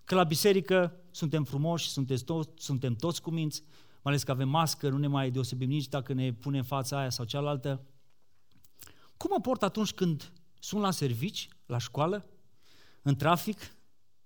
Că 0.05 0.15
la 0.15 0.25
biserică 0.25 1.01
suntem 1.11 1.45
frumoși, 1.45 1.89
suntem 1.89 2.17
toți, 2.17 2.49
suntem 2.57 2.95
toți 2.95 3.23
cu 3.23 3.31
minți, 3.31 3.63
mai 4.03 4.13
ales 4.13 4.23
că 4.23 4.31
avem 4.31 4.49
mască, 4.49 4.89
nu 4.89 4.99
ne 4.99 5.07
mai 5.07 5.31
deosebim 5.31 5.69
nici 5.69 5.89
dacă 5.89 6.13
ne 6.13 6.33
punem 6.33 6.63
fața 6.63 6.99
aia 6.99 7.11
sau 7.11 7.25
cealaltă. 7.25 7.87
Cum 9.17 9.31
mă 9.33 9.41
port 9.41 9.63
atunci 9.63 9.93
când 9.93 10.33
sunt 10.59 10.83
la 10.83 10.91
servici, 10.91 11.49
la 11.67 11.79
școală, 11.79 12.27
în 13.03 13.17
trafic, 13.17 13.59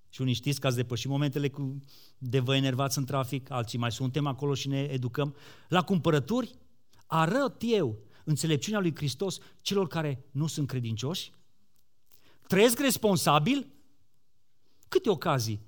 și 0.08 0.20
unii 0.20 0.34
știți 0.34 0.60
că 0.60 0.66
ați 0.66 0.76
depășit 0.76 1.10
momentele 1.10 1.48
cu, 1.48 1.78
de 2.18 2.38
vă 2.38 2.54
enervați 2.54 2.98
în 2.98 3.04
trafic, 3.04 3.50
alții 3.50 3.78
mai 3.78 3.92
suntem 3.92 4.26
acolo 4.26 4.54
și 4.54 4.68
ne 4.68 4.80
educăm. 4.80 5.34
La 5.68 5.82
cumpărături, 5.82 6.54
arăt 7.06 7.56
eu 7.58 7.98
înțelepciunea 8.30 8.80
lui 8.80 8.94
Hristos 8.94 9.38
celor 9.60 9.86
care 9.86 10.24
nu 10.30 10.46
sunt 10.46 10.68
credincioși? 10.68 11.32
Trăiesc 12.46 12.78
responsabil? 12.78 13.66
Câte 14.88 15.10
ocazii 15.10 15.60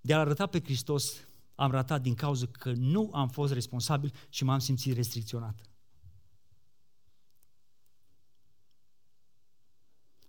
de 0.00 0.14
a 0.14 0.18
arăta 0.18 0.46
pe 0.46 0.60
Hristos 0.60 1.14
am 1.54 1.70
ratat 1.70 2.02
din 2.02 2.14
cauza 2.14 2.46
că 2.46 2.72
nu 2.72 3.10
am 3.12 3.28
fost 3.28 3.52
responsabil 3.52 4.12
și 4.28 4.44
m-am 4.44 4.58
simțit 4.58 4.94
restricționat. 4.94 5.60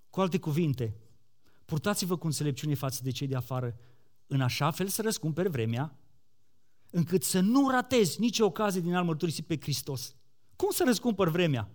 Cu 0.09 0.21
alte 0.21 0.39
cuvinte, 0.39 0.95
purtați-vă 1.65 2.17
cu 2.17 2.25
înțelepciune 2.25 2.73
față 2.73 2.99
de 3.03 3.11
cei 3.11 3.27
de 3.27 3.35
afară, 3.35 3.77
în 4.27 4.41
așa 4.41 4.71
fel 4.71 4.87
să 4.87 5.01
răscumperi 5.01 5.49
vremea, 5.49 5.97
încât 6.89 7.23
să 7.23 7.39
nu 7.39 7.69
ratezi 7.69 8.19
nicio 8.19 8.45
ocazie 8.45 8.81
din 8.81 8.95
a 8.95 9.01
mărturisi 9.01 9.41
pe 9.41 9.57
Hristos. 9.59 10.15
Cum 10.59 10.69
să 10.71 10.83
răscumpăr 10.85 11.29
vremea? 11.29 11.69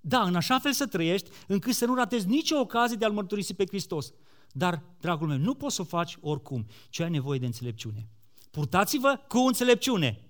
Da, 0.00 0.22
în 0.22 0.34
așa 0.34 0.58
fel 0.58 0.72
să 0.72 0.86
trăiești, 0.86 1.30
încât 1.46 1.74
să 1.74 1.84
nu 1.84 1.94
ratezi 1.94 2.26
nicio 2.26 2.58
ocazie 2.58 2.96
de 2.96 3.04
a-L 3.04 3.12
mărturisi 3.12 3.54
pe 3.54 3.66
Hristos. 3.66 4.12
Dar, 4.52 4.82
dragul 5.00 5.28
meu, 5.28 5.36
nu 5.36 5.54
poți 5.54 5.74
să 5.74 5.82
o 5.82 5.84
faci 5.84 6.16
oricum, 6.20 6.66
ci 6.88 7.00
ai 7.00 7.10
nevoie 7.10 7.38
de 7.38 7.46
înțelepciune. 7.46 8.08
Purtați-vă 8.50 9.20
cu 9.28 9.38
înțelepciune. 9.38 10.20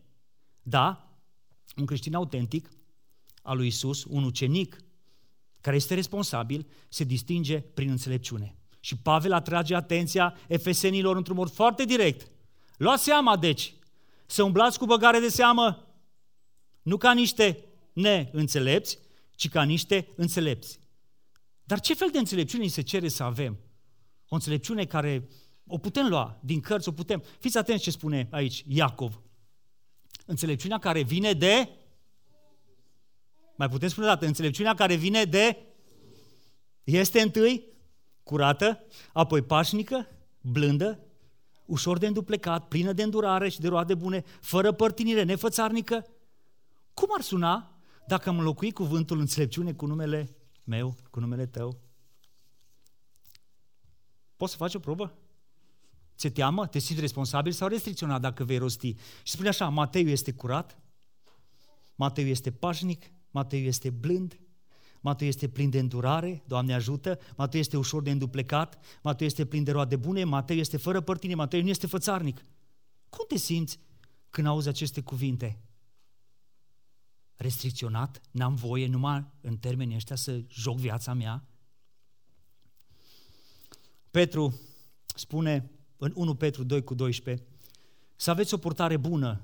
Da, 0.62 1.18
un 1.76 1.86
creștin 1.86 2.14
autentic 2.14 2.70
al 3.42 3.56
lui 3.56 3.66
Isus, 3.66 4.04
un 4.04 4.24
ucenic 4.24 4.76
care 5.60 5.76
este 5.76 5.94
responsabil, 5.94 6.66
se 6.88 7.04
distinge 7.04 7.60
prin 7.60 7.90
înțelepciune. 7.90 8.56
Și 8.80 8.96
Pavel 8.96 9.32
atrage 9.32 9.74
atenția 9.74 10.36
efesenilor 10.48 11.16
într-un 11.16 11.36
mod 11.36 11.50
foarte 11.50 11.84
direct. 11.84 12.30
Luați 12.76 13.02
seama, 13.04 13.36
deci, 13.36 13.74
să 14.26 14.42
umblați 14.42 14.78
cu 14.78 14.86
băgare 14.86 15.18
de 15.18 15.28
seamă, 15.28 15.82
nu 16.82 16.96
ca 16.96 17.12
niște 17.12 17.67
neînțelepți, 18.00 18.98
ci 19.34 19.48
ca 19.48 19.62
niște 19.62 20.08
înțelepți. 20.16 20.78
Dar 21.64 21.80
ce 21.80 21.94
fel 21.94 22.08
de 22.12 22.18
înțelepciune 22.18 22.62
îi 22.62 22.68
se 22.68 22.82
cere 22.82 23.08
să 23.08 23.22
avem? 23.22 23.58
O 24.28 24.34
înțelepciune 24.34 24.84
care 24.84 25.28
o 25.66 25.78
putem 25.78 26.06
lua 26.08 26.38
din 26.42 26.60
cărți, 26.60 26.88
o 26.88 26.92
putem. 26.92 27.22
Fiți 27.38 27.58
atenți 27.58 27.82
ce 27.82 27.90
spune 27.90 28.28
aici 28.30 28.64
Iacov. 28.66 29.20
Înțelepciunea 30.26 30.78
care 30.78 31.02
vine 31.02 31.32
de 31.32 31.68
mai 33.58 33.68
putem 33.68 33.88
spune 33.88 34.06
o 34.06 34.08
dată, 34.08 34.26
înțelepciunea 34.26 34.74
care 34.74 34.94
vine 34.94 35.24
de 35.24 35.56
este 36.84 37.20
întâi 37.20 37.64
curată, 38.22 38.84
apoi 39.12 39.42
pașnică, 39.42 40.08
blândă, 40.40 41.00
ușor 41.66 41.98
de 41.98 42.06
înduplecat, 42.06 42.68
plină 42.68 42.92
de 42.92 43.02
îndurare 43.02 43.48
și 43.48 43.60
de 43.60 43.68
roade 43.68 43.94
bune, 43.94 44.24
fără 44.40 44.72
părtinire, 44.72 45.22
nefățarnică. 45.22 46.06
Cum 46.94 47.08
ar 47.16 47.20
suna 47.20 47.77
dacă 48.08 48.28
am 48.28 48.38
înlocui 48.38 48.72
cuvântul 48.72 49.18
înțelepciune 49.18 49.72
cu 49.72 49.86
numele 49.86 50.36
meu, 50.64 50.96
cu 51.10 51.20
numele 51.20 51.46
tău? 51.46 51.80
Poți 54.36 54.52
să 54.52 54.58
faci 54.58 54.74
o 54.74 54.78
probă? 54.78 55.18
Ți 56.16 56.28
teamă? 56.28 56.66
Te 56.66 56.78
simți 56.78 57.00
responsabil 57.00 57.52
sau 57.52 57.68
restricționat 57.68 58.20
dacă 58.20 58.44
vei 58.44 58.58
rosti? 58.58 58.94
Și 59.22 59.32
spune 59.32 59.48
așa, 59.48 59.68
Matei 59.68 60.10
este 60.10 60.32
curat, 60.32 60.78
Matei 61.94 62.30
este 62.30 62.50
pașnic, 62.52 63.10
Matei 63.30 63.66
este 63.66 63.90
blând, 63.90 64.40
Matei 65.00 65.28
este 65.28 65.48
plin 65.48 65.70
de 65.70 65.78
îndurare, 65.78 66.42
Doamne 66.46 66.74
ajută, 66.74 67.18
Matei 67.36 67.60
este 67.60 67.76
ușor 67.76 68.02
de 68.02 68.10
înduplecat, 68.10 68.78
Matei 69.02 69.26
este 69.26 69.46
plin 69.46 69.64
de 69.64 69.70
roade 69.70 69.96
bune, 69.96 70.24
Matei 70.24 70.58
este 70.58 70.76
fără 70.76 71.00
părtine, 71.00 71.34
Matei 71.34 71.62
nu 71.62 71.68
este 71.68 71.86
fățarnic. 71.86 72.44
Cum 73.08 73.24
te 73.28 73.36
simți 73.36 73.80
când 74.30 74.46
auzi 74.46 74.68
aceste 74.68 75.00
cuvinte? 75.00 75.62
Restricționat? 77.38 78.20
N-am 78.30 78.54
voie 78.54 78.86
numai 78.86 79.26
în 79.40 79.56
termenii 79.56 79.96
ăștia 79.96 80.16
să 80.16 80.40
joc 80.48 80.78
viața 80.78 81.12
mea? 81.12 81.46
Petru 84.10 84.60
spune 85.14 85.70
în 85.96 86.12
1 86.14 86.34
Petru 86.34 86.64
2 86.64 86.84
cu 86.84 86.94
12 86.94 87.46
să 88.16 88.30
aveți 88.30 88.54
o 88.54 88.56
purtare 88.56 88.96
bună. 88.96 89.40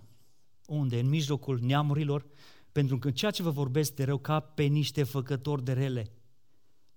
Unde? 0.66 0.98
În 0.98 1.08
mijlocul 1.08 1.58
neamurilor, 1.60 2.26
pentru 2.72 2.98
că 2.98 3.10
ceea 3.10 3.30
ce 3.30 3.42
vă 3.42 3.50
vorbesc 3.50 3.94
de 3.94 4.04
rău 4.04 4.18
ca 4.18 4.40
pe 4.40 4.62
niște 4.62 5.02
făcători 5.02 5.64
de 5.64 5.72
rele, 5.72 6.10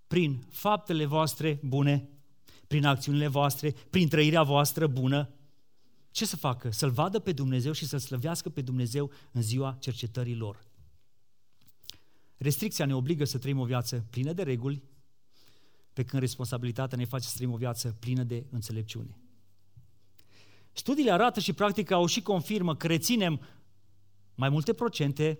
prin 0.07 0.45
faptele 0.49 1.05
voastre 1.05 1.59
bune, 1.63 2.09
prin 2.67 2.85
acțiunile 2.85 3.27
voastre, 3.27 3.75
prin 3.89 4.07
trăirea 4.07 4.43
voastră 4.43 4.87
bună, 4.87 5.29
ce 6.11 6.25
să 6.25 6.35
facă? 6.35 6.71
Să-L 6.71 6.89
vadă 6.89 7.19
pe 7.19 7.31
Dumnezeu 7.31 7.71
și 7.71 7.85
să-L 7.85 7.99
slăvească 7.99 8.49
pe 8.49 8.61
Dumnezeu 8.61 9.11
în 9.31 9.41
ziua 9.41 9.77
cercetării 9.79 10.35
lor. 10.35 10.66
Restricția 12.37 12.85
ne 12.85 12.95
obligă 12.95 13.25
să 13.25 13.37
trăim 13.37 13.59
o 13.59 13.65
viață 13.65 14.05
plină 14.09 14.33
de 14.33 14.43
reguli, 14.43 14.83
pe 15.93 16.03
când 16.03 16.21
responsabilitatea 16.21 16.97
ne 16.97 17.05
face 17.05 17.27
să 17.27 17.33
trăim 17.35 17.53
o 17.53 17.57
viață 17.57 17.95
plină 17.99 18.23
de 18.23 18.45
înțelepciune. 18.49 19.17
Studiile 20.71 21.11
arată 21.11 21.39
și 21.39 21.53
practica 21.53 21.95
au 21.95 22.05
și 22.05 22.21
confirmă 22.21 22.75
că 22.75 22.87
reținem 22.87 23.41
mai 24.35 24.49
multe 24.49 24.73
procente 24.73 25.39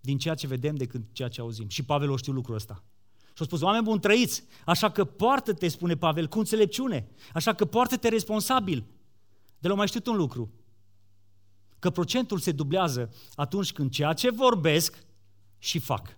din 0.00 0.18
ceea 0.18 0.34
ce 0.34 0.46
vedem 0.46 0.74
decât 0.74 1.02
ceea 1.12 1.28
ce 1.28 1.40
auzim. 1.40 1.68
Și 1.68 1.82
Pavel 1.82 2.10
o 2.10 2.16
știu 2.16 2.32
lucrul 2.32 2.54
ăsta. 2.54 2.84
Și 3.20 3.42
a 3.42 3.44
spus, 3.44 3.60
oameni 3.60 3.84
buni, 3.84 4.00
trăiți, 4.00 4.44
așa 4.64 4.90
că 4.90 5.04
poartă-te, 5.04 5.68
spune 5.68 5.96
Pavel, 5.96 6.28
cu 6.28 6.38
înțelepciune, 6.38 7.08
așa 7.32 7.54
că 7.54 7.64
poartă-te 7.64 8.08
responsabil. 8.08 8.84
De 9.58 9.68
la 9.68 9.74
mai 9.74 9.86
știut 9.86 10.06
un 10.06 10.16
lucru, 10.16 10.52
că 11.78 11.90
procentul 11.90 12.38
se 12.38 12.52
dublează 12.52 13.14
atunci 13.34 13.72
când 13.72 13.90
ceea 13.90 14.12
ce 14.12 14.30
vorbesc 14.30 15.06
și 15.58 15.78
fac. 15.78 16.17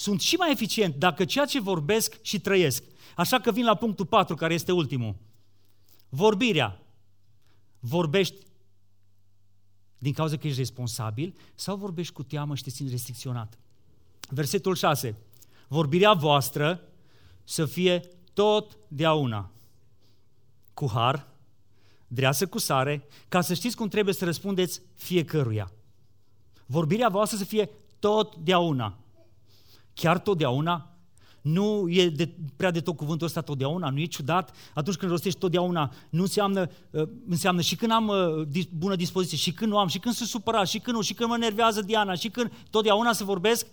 Sunt 0.00 0.20
și 0.20 0.36
mai 0.36 0.50
eficient 0.50 0.94
dacă 0.94 1.24
ceea 1.24 1.44
ce 1.44 1.60
vorbesc 1.60 2.22
și 2.22 2.40
trăiesc. 2.40 2.82
Așa 3.16 3.40
că 3.40 3.52
vin 3.52 3.64
la 3.64 3.74
punctul 3.74 4.06
4, 4.06 4.34
care 4.34 4.54
este 4.54 4.72
ultimul. 4.72 5.14
Vorbirea. 6.08 6.80
Vorbești 7.78 8.36
din 9.98 10.12
cauza 10.12 10.36
că 10.36 10.46
ești 10.46 10.58
responsabil 10.58 11.36
sau 11.54 11.76
vorbești 11.76 12.12
cu 12.12 12.22
teamă 12.22 12.54
și 12.54 12.62
te 12.62 12.70
simți 12.70 12.92
restricționat. 12.92 13.58
Versetul 14.28 14.74
6. 14.74 15.16
Vorbirea 15.68 16.12
voastră 16.12 16.80
să 17.44 17.64
fie 17.64 18.00
totdeauna 18.32 19.50
cu 20.74 20.90
har, 20.90 21.28
dreasă 22.06 22.46
cu 22.46 22.58
sare, 22.58 23.06
ca 23.28 23.40
să 23.40 23.54
știți 23.54 23.76
cum 23.76 23.88
trebuie 23.88 24.14
să 24.14 24.24
răspundeți 24.24 24.80
fiecăruia. 24.94 25.72
Vorbirea 26.66 27.08
voastră 27.08 27.38
să 27.38 27.44
fie 27.44 27.70
totdeauna. 27.98 28.98
Chiar 30.00 30.18
totdeauna? 30.18 30.94
Nu 31.40 31.86
e 31.88 32.08
de, 32.08 32.34
prea 32.56 32.70
de 32.70 32.80
tot 32.80 32.96
cuvântul 32.96 33.26
ăsta 33.26 33.40
totdeauna, 33.40 33.90
nu 33.90 33.98
e 33.98 34.04
ciudat? 34.04 34.56
Atunci 34.74 34.96
când 34.96 35.10
rostești 35.10 35.38
totdeauna, 35.38 35.92
nu 36.10 36.20
înseamnă, 36.20 36.70
uh, 36.90 37.08
înseamnă 37.28 37.60
și 37.60 37.76
când 37.76 37.92
am 37.92 38.08
uh, 38.08 38.64
bună 38.70 38.96
dispoziție, 38.96 39.36
și 39.36 39.52
când 39.52 39.70
nu 39.70 39.78
am, 39.78 39.88
și 39.88 39.98
când 39.98 40.14
sunt 40.14 40.28
supărat, 40.28 40.68
și 40.68 40.78
când 40.78 40.96
nu, 40.96 41.02
și 41.02 41.14
când 41.14 41.30
mă 41.30 41.36
nervează 41.36 41.82
Diana, 41.82 42.14
și 42.14 42.28
când 42.28 42.52
totdeauna 42.70 43.12
să 43.12 43.24
vorbesc? 43.24 43.66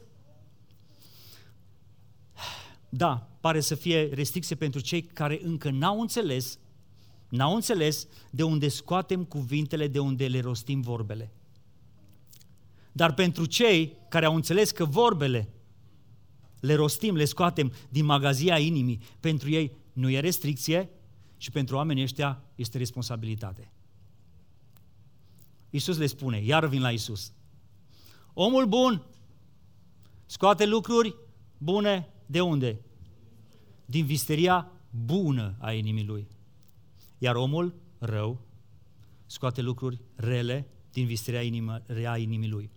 Da, 2.90 3.28
pare 3.40 3.60
să 3.60 3.76
fie 3.76 4.10
restricție 4.13 4.56
pentru 4.56 4.80
cei 4.80 5.02
care 5.02 5.40
încă 5.44 5.70
n-au 5.70 6.02
înțeles, 6.02 6.60
n-au 7.30 7.56
înțeles 7.56 8.08
de 8.30 8.44
unde 8.44 8.68
scoatem 8.68 9.24
cuvintele, 9.24 9.88
de 9.88 10.00
unde 10.00 10.28
le 10.28 10.40
rostim 10.40 10.82
vorbele. 10.82 11.32
Dar 12.92 13.13
pentru 13.13 13.46
cei 13.46 13.98
care 14.10 14.26
au 14.26 14.36
înțeles 14.36 14.72
că 14.72 14.86
vorbele 14.86 15.50
le 16.60 16.74
rostim, 16.74 17.15
le 17.15 17.26
scoatem 17.26 17.74
din 17.89 18.06
magazia 18.06 18.58
inimii, 18.58 19.02
pentru 19.20 19.50
ei 19.50 19.72
nu 19.93 20.10
e 20.10 20.20
restricție 20.20 20.89
și 21.38 21.52
pentru 21.52 21.76
oamenii 21.76 22.04
ăștia 22.04 22.43
este 22.56 22.78
responsabilitate. 22.78 23.72
Iisus 25.70 25.98
le 25.98 26.06
spune, 26.06 26.43
iar 26.43 26.65
vin 26.65 26.82
la 26.82 26.91
Iisus. 26.91 27.32
Omul 28.34 28.65
bun 28.65 29.06
scoate 30.26 30.65
lucruri 30.65 31.15
bune 31.58 32.13
de 32.26 32.41
unde? 32.41 32.82
Din 33.86 34.06
visteria 34.06 34.72
bună 35.06 35.56
a 35.60 35.72
inimii 35.72 36.06
lui. 36.06 36.28
Iar 37.17 37.36
omul 37.36 37.76
rău 37.98 38.41
scoate 39.26 39.62
lucruri 39.62 40.02
rele 40.15 40.67
din 40.91 41.06
visteria 41.06 41.41
inimă, 41.41 41.82
rea 41.86 42.17
inimii 42.17 42.50
lui. 42.50 42.70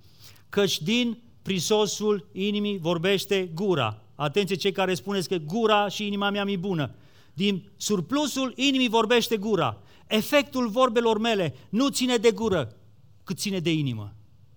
Căci 0.48 0.82
din 0.82 1.22
prisosul 1.42 2.28
inimii 2.32 2.78
vorbește 2.78 3.50
gura. 3.54 4.02
Atenție 4.14 4.56
cei 4.56 4.72
care 4.72 4.94
spuneți 4.94 5.28
că 5.28 5.36
gura 5.36 5.88
și 5.88 6.06
inima 6.06 6.30
mea 6.30 6.44
mi 6.44 6.56
bună. 6.56 6.94
Din 7.34 7.70
surplusul 7.76 8.52
inimii 8.56 8.88
vorbește 8.88 9.36
gura. 9.36 9.78
Efectul 10.06 10.68
vorbelor 10.68 11.18
mele 11.18 11.54
nu 11.68 11.88
ține 11.88 12.16
de 12.16 12.30
gură, 12.30 12.76
cât 13.24 13.38
ține 13.38 13.58
de 13.58 13.72
inimă. 13.72 14.14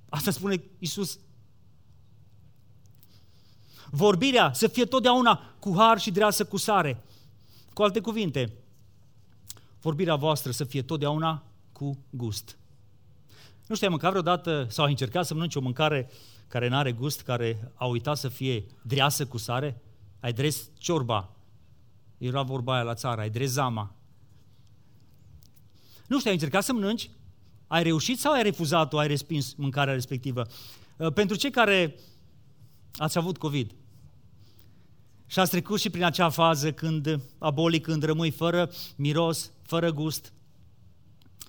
Asta 0.10 0.32
spune 0.32 0.64
Isus. 0.80 1.20
Vorbirea 3.92 4.54
să 4.54 4.68
fie 4.68 4.86
totdeauna 4.86 5.56
cu 5.60 5.74
har 5.78 6.00
și 6.00 6.12
dreasă 6.12 6.46
cu 6.46 6.58
sare. 6.58 7.04
Cu 7.74 7.84
alte 7.84 8.00
cuvinte, 8.00 8.54
vorbirea 9.82 10.16
voastră 10.16 10.52
să 10.52 10.64
fie 10.64 10.82
totdeauna 10.82 11.44
cu 11.72 11.98
gust. 12.10 12.58
Nu 13.68 13.76
știu, 13.76 13.88
ai 13.88 13.94
mâncat 13.94 14.10
vreodată 14.10 14.68
sau 14.70 14.86
ai 14.86 14.92
încercat 14.92 15.26
să 15.26 15.34
mănânci 15.34 15.56
o 15.56 15.62
mâncare 15.62 16.10
care 16.54 16.68
nu 16.68 16.76
are 16.76 16.92
gust, 16.92 17.22
care 17.22 17.72
a 17.74 17.86
uitat 17.86 18.18
să 18.18 18.28
fie 18.28 18.66
dreasă 18.82 19.26
cu 19.26 19.38
sare? 19.38 19.82
Ai 20.20 20.34
dres 20.34 20.70
ciorba. 20.78 21.36
Era 22.18 22.42
vorba 22.42 22.74
aia 22.74 22.84
la 22.84 22.94
țară, 22.94 23.22
ai 23.22 23.30
dres 23.30 23.52
zama. 23.52 23.96
Nu 26.08 26.18
știu, 26.18 26.30
ai 26.30 26.36
încercat 26.36 26.64
să 26.64 26.74
mănânci? 26.74 27.10
Ai 27.68 27.84
reușit 27.84 28.20
sau 28.20 28.32
ai 28.32 28.44
refuzat-o, 28.44 28.98
ai 28.98 29.08
respins 29.08 29.54
mâncarea 29.54 29.94
respectivă? 29.94 30.46
Uh, 30.98 31.14
pentru 31.14 31.36
cei 31.36 31.52
care 31.52 31.96
ați 32.96 33.18
avut 33.18 33.38
COVID 33.38 33.76
și 35.26 35.40
ați 35.40 35.52
trecut 35.52 35.80
și 35.80 35.90
prin 35.90 36.04
acea 36.04 36.30
fază 36.30 36.72
când 36.72 37.20
aboli, 37.38 37.80
când 37.80 38.04
rămâi 38.04 38.32
fără 38.32 38.72
miros, 38.96 39.52
fără 39.62 39.92
gust, 39.92 40.34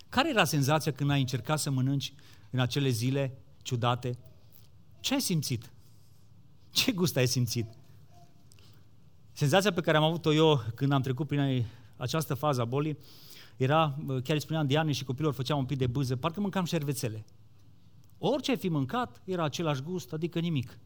care 0.09 0.29
era 0.29 0.45
senzația 0.45 0.93
când 0.93 1.11
ai 1.11 1.21
încercat 1.21 1.59
să 1.59 1.71
mănânci 1.71 2.15
în 2.51 2.59
acele 2.61 2.89
zile 2.89 3.39
ciudate? 3.63 4.19
Ce 5.05 5.15
ai 5.15 5.21
simțit? 5.21 5.73
Ce 6.71 6.93
gust 6.93 7.17
ai 7.17 7.27
simțit? 7.27 7.67
Senzația 9.33 9.73
pe 9.73 9.81
care 9.81 9.97
am 9.97 10.03
avut-o 10.03 10.33
eu 10.33 10.63
când 10.75 10.93
am 10.93 11.03
trecut 11.03 11.27
prin 11.27 11.67
această 11.97 12.35
fază 12.35 12.61
a 12.61 12.65
bolii 12.65 12.99
era, 13.57 13.97
chiar 14.07 14.35
îi 14.35 14.41
spuneam 14.41 14.67
Diane 14.67 14.93
și 14.93 15.05
copilor, 15.05 15.35
făceam 15.35 15.59
un 15.59 15.65
pic 15.65 15.79
de 15.79 15.87
bâză, 15.87 16.17
parcă 16.17 16.41
mâncam 16.41 16.65
șervețele. 16.65 17.25
Orice 18.19 18.51
ai 18.51 18.57
fi 18.57 18.69
mâncat, 18.69 19.23
era 19.25 19.45
același 19.45 19.83
gust, 19.83 20.13
adică 20.13 20.39
nimic. 20.39 20.79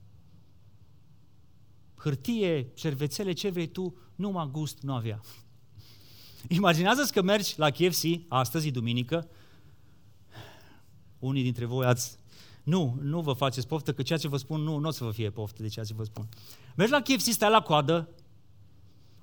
Hârtie, 1.96 2.70
șervețele, 2.74 3.32
ce 3.32 3.50
vrei 3.50 3.66
tu, 3.66 3.96
numai 4.14 4.48
gust 4.50 4.82
nu 4.82 4.94
avea. 4.94 5.20
Imaginează-ți 6.48 7.12
că 7.12 7.22
mergi 7.22 7.58
la 7.58 7.70
KFC, 7.70 8.04
astăzi 8.28 8.68
e 8.68 8.70
duminică, 8.70 9.28
unii 11.18 11.42
dintre 11.42 11.64
voi 11.64 11.86
ați 11.86 12.18
nu, 12.68 12.98
nu 13.00 13.20
vă 13.20 13.32
faceți 13.32 13.66
poftă, 13.66 13.92
că 13.92 14.02
ceea 14.02 14.18
ce 14.18 14.28
vă 14.28 14.36
spun 14.36 14.60
nu, 14.60 14.78
nu 14.78 14.88
o 14.88 14.90
să 14.90 15.04
vă 15.04 15.10
fie 15.10 15.30
poftă 15.30 15.62
de 15.62 15.68
ceea 15.68 15.84
ce 15.84 15.94
vă 15.94 16.04
spun. 16.04 16.28
Mergi 16.76 16.92
la 16.92 17.00
KFC, 17.00 17.30
stai 17.30 17.50
la 17.50 17.60
coadă, 17.60 18.08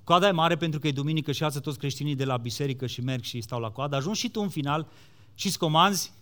coada 0.04 0.28
e 0.28 0.30
mare 0.30 0.56
pentru 0.56 0.80
că 0.80 0.86
e 0.86 0.92
duminică 0.92 1.32
și 1.32 1.44
ață 1.44 1.60
toți 1.60 1.78
creștinii 1.78 2.14
de 2.14 2.24
la 2.24 2.36
biserică 2.36 2.86
și 2.86 3.00
merg 3.00 3.22
și 3.22 3.40
stau 3.40 3.60
la 3.60 3.70
coadă, 3.70 3.96
ajungi 3.96 4.18
și 4.18 4.30
tu 4.30 4.40
în 4.40 4.48
final 4.48 4.88
și 5.34 5.46
îți 5.46 5.58
comanzi 5.58 6.12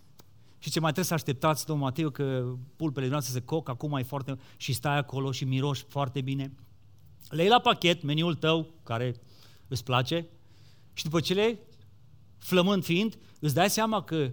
și 0.58 0.70
ce 0.70 0.80
mai 0.80 0.92
trebuie 0.92 1.04
să 1.04 1.14
așteptați, 1.14 1.66
domnul 1.66 1.84
Mateu, 1.86 2.10
că 2.10 2.54
pulpele 2.76 3.08
noastre 3.08 3.32
se 3.32 3.40
coc, 3.40 3.68
acum 3.68 3.90
mai 3.90 4.02
foarte... 4.02 4.38
și 4.56 4.72
stai 4.72 4.98
acolo 4.98 5.32
și 5.32 5.44
miroși 5.44 5.84
foarte 5.88 6.20
bine. 6.20 6.52
Le 7.28 7.42
iei 7.42 7.50
la 7.50 7.60
pachet 7.60 8.02
meniul 8.02 8.34
tău, 8.34 8.74
care 8.82 9.14
îți 9.68 9.84
place, 9.84 10.26
și 10.92 11.04
după 11.04 11.20
ce 11.20 11.34
le 11.34 11.58
flămând 12.38 12.84
fiind, 12.84 13.18
îți 13.40 13.54
dai 13.54 13.70
seama 13.70 14.02
că 14.02 14.30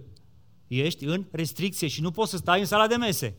ești 0.80 1.04
în 1.04 1.24
restricție 1.30 1.88
și 1.88 2.00
nu 2.00 2.10
poți 2.10 2.30
să 2.30 2.36
stai 2.36 2.60
în 2.60 2.66
sala 2.66 2.86
de 2.86 2.96
mese. 2.96 3.36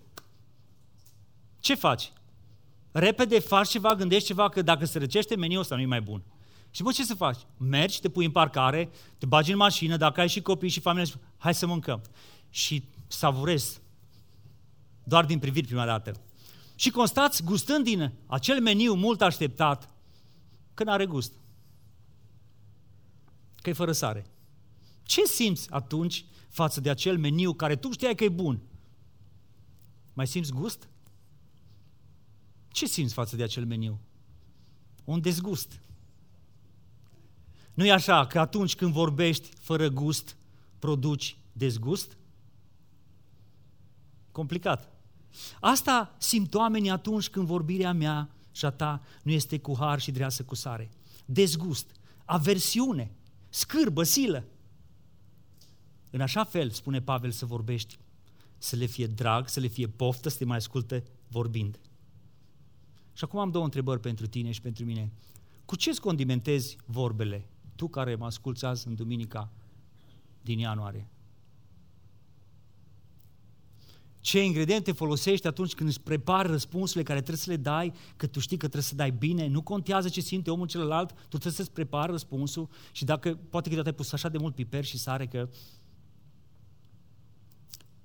Ce 1.59 1.75
faci? 1.75 2.11
Repede 2.91 3.39
faci 3.39 3.69
ceva, 3.69 3.95
gândești 3.95 4.27
ceva, 4.27 4.49
că 4.49 4.61
dacă 4.61 4.85
se 4.85 4.99
răcește 4.99 5.35
meniul 5.35 5.61
ăsta 5.61 5.75
nu 5.75 5.81
e 5.81 5.85
mai 5.85 6.01
bun. 6.01 6.23
Și 6.71 6.83
bă, 6.83 6.91
ce 6.91 7.03
să 7.03 7.15
faci? 7.15 7.39
Mergi, 7.57 7.99
te 7.99 8.09
pui 8.09 8.25
în 8.25 8.31
parcare, 8.31 8.89
te 9.17 9.25
bagi 9.25 9.51
în 9.51 9.57
mașină, 9.57 9.97
dacă 9.97 10.19
ai 10.19 10.29
și 10.29 10.41
copii 10.41 10.69
și 10.69 10.79
familie, 10.79 11.13
hai 11.37 11.53
să 11.53 11.65
mâncăm. 11.65 12.01
Și 12.49 12.83
savurezi 13.07 13.81
doar 15.03 15.25
din 15.25 15.39
priviri 15.39 15.67
prima 15.67 15.85
dată. 15.85 16.11
Și 16.75 16.89
constați, 16.89 17.43
gustând 17.43 17.83
din 17.83 18.13
acel 18.25 18.61
meniu 18.61 18.93
mult 18.93 19.21
așteptat, 19.21 19.89
că 20.73 20.83
n-are 20.83 21.05
gust. 21.05 21.33
Că 23.55 23.69
e 23.69 23.73
fără 23.73 23.91
sare. 23.91 24.25
Ce 25.03 25.25
simți 25.25 25.71
atunci 25.71 26.25
față 26.53 26.81
de 26.81 26.89
acel 26.89 27.17
meniu 27.17 27.53
care 27.53 27.75
tu 27.75 27.91
știai 27.91 28.15
că 28.15 28.23
e 28.23 28.29
bun? 28.29 28.61
Mai 30.13 30.27
simți 30.27 30.51
gust? 30.51 30.89
Ce 32.67 32.85
simți 32.85 33.13
față 33.13 33.35
de 33.35 33.43
acel 33.43 33.65
meniu? 33.65 33.99
Un 35.03 35.21
dezgust. 35.21 35.79
Nu 37.73 37.85
e 37.85 37.91
așa 37.91 38.27
că 38.27 38.39
atunci 38.39 38.75
când 38.75 38.93
vorbești 38.93 39.49
fără 39.59 39.87
gust, 39.87 40.37
produci 40.79 41.37
dezgust? 41.53 42.17
Complicat. 44.31 44.91
Asta 45.59 46.15
simt 46.17 46.53
oamenii 46.53 46.89
atunci 46.89 47.29
când 47.29 47.45
vorbirea 47.45 47.93
mea 47.93 48.29
și 48.51 48.65
a 48.65 48.69
ta 48.69 49.03
nu 49.23 49.31
este 49.31 49.59
cu 49.59 49.75
har 49.77 49.99
și 49.99 50.11
dreasă 50.11 50.43
cu 50.43 50.55
sare. 50.55 50.89
Dezgust, 51.25 51.91
aversiune, 52.25 53.15
scârbă, 53.49 54.03
silă. 54.03 54.45
În 56.15 56.21
așa 56.21 56.43
fel, 56.43 56.69
spune 56.69 57.01
Pavel, 57.01 57.31
să 57.31 57.45
vorbești, 57.45 57.97
să 58.57 58.75
le 58.75 58.85
fie 58.85 59.07
drag, 59.07 59.47
să 59.47 59.59
le 59.59 59.67
fie 59.67 59.87
poftă, 59.87 60.29
să 60.29 60.37
te 60.37 60.45
mai 60.45 60.57
asculte 60.57 61.03
vorbind. 61.27 61.79
Și 63.13 63.23
acum 63.23 63.39
am 63.39 63.51
două 63.51 63.63
întrebări 63.63 63.99
pentru 63.99 64.27
tine 64.27 64.51
și 64.51 64.61
pentru 64.61 64.85
mine. 64.85 65.11
Cu 65.65 65.75
ce 65.75 65.89
îți 65.89 66.01
condimentezi 66.01 66.77
vorbele, 66.85 67.45
tu 67.75 67.87
care 67.87 68.15
mă 68.15 68.25
asculți 68.25 68.65
azi 68.65 68.87
în 68.87 68.95
duminica 68.95 69.51
din 70.41 70.59
ianuarie? 70.59 71.07
ce 74.19 74.43
ingrediente 74.43 74.91
folosești 74.91 75.47
atunci 75.47 75.73
când 75.73 75.89
îți 75.89 76.01
prepari 76.01 76.47
răspunsurile 76.47 77.03
care 77.03 77.19
trebuie 77.19 77.43
să 77.43 77.49
le 77.49 77.57
dai, 77.57 77.93
că 78.15 78.27
tu 78.27 78.39
știi 78.39 78.57
că 78.57 78.67
trebuie 78.67 78.89
să 78.89 78.95
dai 78.95 79.11
bine, 79.11 79.47
nu 79.47 79.61
contează 79.61 80.09
ce 80.09 80.21
simte 80.21 80.51
omul 80.51 80.67
celălalt, 80.67 81.09
tu 81.11 81.27
trebuie 81.27 81.51
să-ți 81.51 81.71
prepari 81.71 82.11
răspunsul 82.11 82.69
și 82.91 83.05
dacă 83.05 83.39
poate 83.49 83.69
că 83.69 83.81
ai 83.85 83.93
pus 83.93 84.11
așa 84.11 84.29
de 84.29 84.37
mult 84.37 84.55
piper 84.55 84.83
și 84.83 84.97
sare 84.97 85.27
că... 85.27 85.49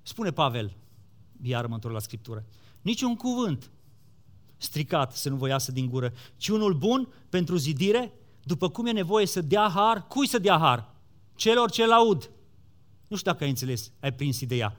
Spune 0.09 0.31
Pavel, 0.31 0.75
iar 1.41 1.65
mă 1.65 1.79
la 1.81 1.99
Scriptură, 1.99 2.45
niciun 2.81 3.15
cuvânt 3.15 3.71
stricat 4.57 5.15
să 5.15 5.29
nu 5.29 5.35
vă 5.35 5.47
iasă 5.47 5.71
din 5.71 5.89
gură, 5.89 6.13
ci 6.37 6.47
unul 6.47 6.73
bun 6.73 7.13
pentru 7.29 7.55
zidire, 7.55 8.13
după 8.43 8.69
cum 8.69 8.85
e 8.85 8.91
nevoie 8.91 9.25
să 9.25 9.41
dea 9.41 9.71
har, 9.73 10.07
cui 10.07 10.27
să 10.27 10.39
dea 10.39 10.57
har? 10.57 10.95
Celor 11.35 11.71
ce 11.71 11.85
laud. 11.85 12.31
Nu 13.07 13.15
știu 13.15 13.31
dacă 13.31 13.43
ai 13.43 13.49
înțeles, 13.49 13.91
ai 13.99 14.13
prins 14.13 14.39
ideea. 14.39 14.77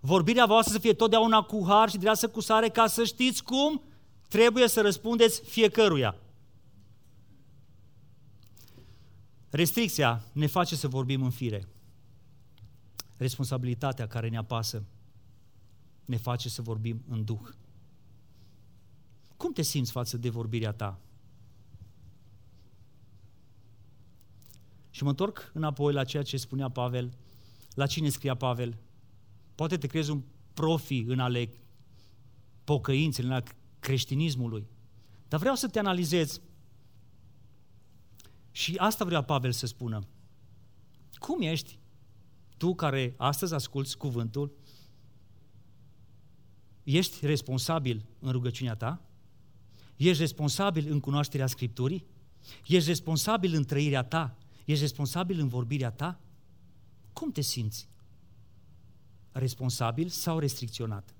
Vorbirea 0.00 0.46
voastră 0.46 0.72
să 0.72 0.80
fie 0.80 0.92
totdeauna 0.92 1.42
cu 1.42 1.64
har 1.66 1.90
și 1.90 1.98
dreasă 1.98 2.28
cu 2.28 2.40
sare 2.40 2.68
ca 2.68 2.86
să 2.86 3.04
știți 3.04 3.42
cum 3.42 3.82
trebuie 4.28 4.68
să 4.68 4.80
răspundeți 4.80 5.40
fiecăruia. 5.40 6.16
Restricția 9.50 10.22
ne 10.32 10.46
face 10.46 10.76
să 10.76 10.88
vorbim 10.88 11.22
în 11.22 11.30
fire. 11.30 11.68
Responsabilitatea 13.18 14.06
care 14.06 14.28
ne 14.28 14.36
apasă 14.36 14.84
ne 16.04 16.16
face 16.16 16.48
să 16.48 16.62
vorbim 16.62 17.02
în 17.08 17.24
duh. 17.24 17.48
Cum 19.36 19.52
te 19.52 19.62
simți 19.62 19.90
față 19.90 20.16
de 20.16 20.28
vorbirea 20.28 20.72
ta? 20.72 21.00
Și 24.90 25.02
mă 25.02 25.08
întorc 25.08 25.50
înapoi 25.54 25.92
la 25.92 26.04
ceea 26.04 26.22
ce 26.22 26.36
spunea 26.36 26.68
Pavel, 26.68 27.16
la 27.74 27.86
cine 27.86 28.08
scria 28.08 28.34
Pavel. 28.34 28.78
Poate 29.54 29.76
te 29.76 29.86
crezi 29.86 30.10
un 30.10 30.22
profi 30.54 30.98
în 30.98 31.18
ale 31.18 31.50
pocăinței, 32.64 33.24
în 33.24 33.32
ale 33.32 33.44
creștinismului. 33.78 34.66
Dar 35.28 35.40
vreau 35.40 35.54
să 35.54 35.68
te 35.68 35.78
analizez. 35.78 36.40
Și 38.50 38.76
asta 38.76 39.04
vrea 39.04 39.22
Pavel 39.22 39.52
să 39.52 39.66
spună. 39.66 40.06
Cum 41.18 41.40
ești 41.40 41.78
tu 42.58 42.74
care 42.74 43.14
astăzi 43.16 43.54
asculți 43.54 43.96
cuvântul? 43.96 44.52
Ești 46.82 47.26
responsabil 47.26 48.06
în 48.18 48.32
rugăciunea 48.32 48.74
ta? 48.74 49.02
Ești 49.96 50.20
responsabil 50.20 50.90
în 50.90 51.00
cunoașterea 51.00 51.46
Scripturii? 51.46 52.06
Ești 52.66 52.88
responsabil 52.88 53.54
în 53.54 53.64
trăirea 53.64 54.02
ta? 54.02 54.36
Ești 54.64 54.82
responsabil 54.82 55.40
în 55.40 55.48
vorbirea 55.48 55.90
ta? 55.90 56.20
Cum 57.12 57.30
te 57.30 57.40
simți? 57.40 57.88
Responsabil 59.32 60.08
sau 60.08 60.38
restricționat? 60.38 61.14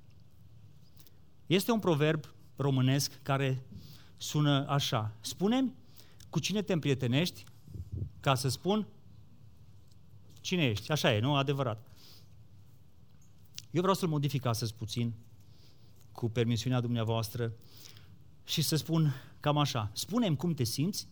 Este 1.46 1.72
un 1.72 1.78
proverb 1.78 2.24
românesc 2.56 3.22
care 3.22 3.62
sună 4.16 4.68
așa. 4.68 5.16
Spune-mi 5.20 5.74
cu 6.30 6.38
cine 6.38 6.62
te 6.62 6.72
împrietenești 6.72 7.44
ca 8.20 8.34
să 8.34 8.48
spun 8.48 8.86
cine 10.40 10.64
ești. 10.64 10.92
Așa 10.92 11.14
e, 11.14 11.20
nu? 11.20 11.34
Adevărat. 11.34 11.86
Eu 13.70 13.80
vreau 13.80 13.96
să-l 13.96 14.08
modific 14.08 14.44
astăzi 14.44 14.74
puțin, 14.74 15.14
cu 16.12 16.28
permisiunea 16.28 16.80
dumneavoastră, 16.80 17.52
și 18.44 18.62
să 18.62 18.76
spun 18.76 19.14
cam 19.40 19.58
așa. 19.58 19.90
Spune-mi 19.92 20.36
cum 20.36 20.54
te 20.54 20.64
simți 20.64 21.08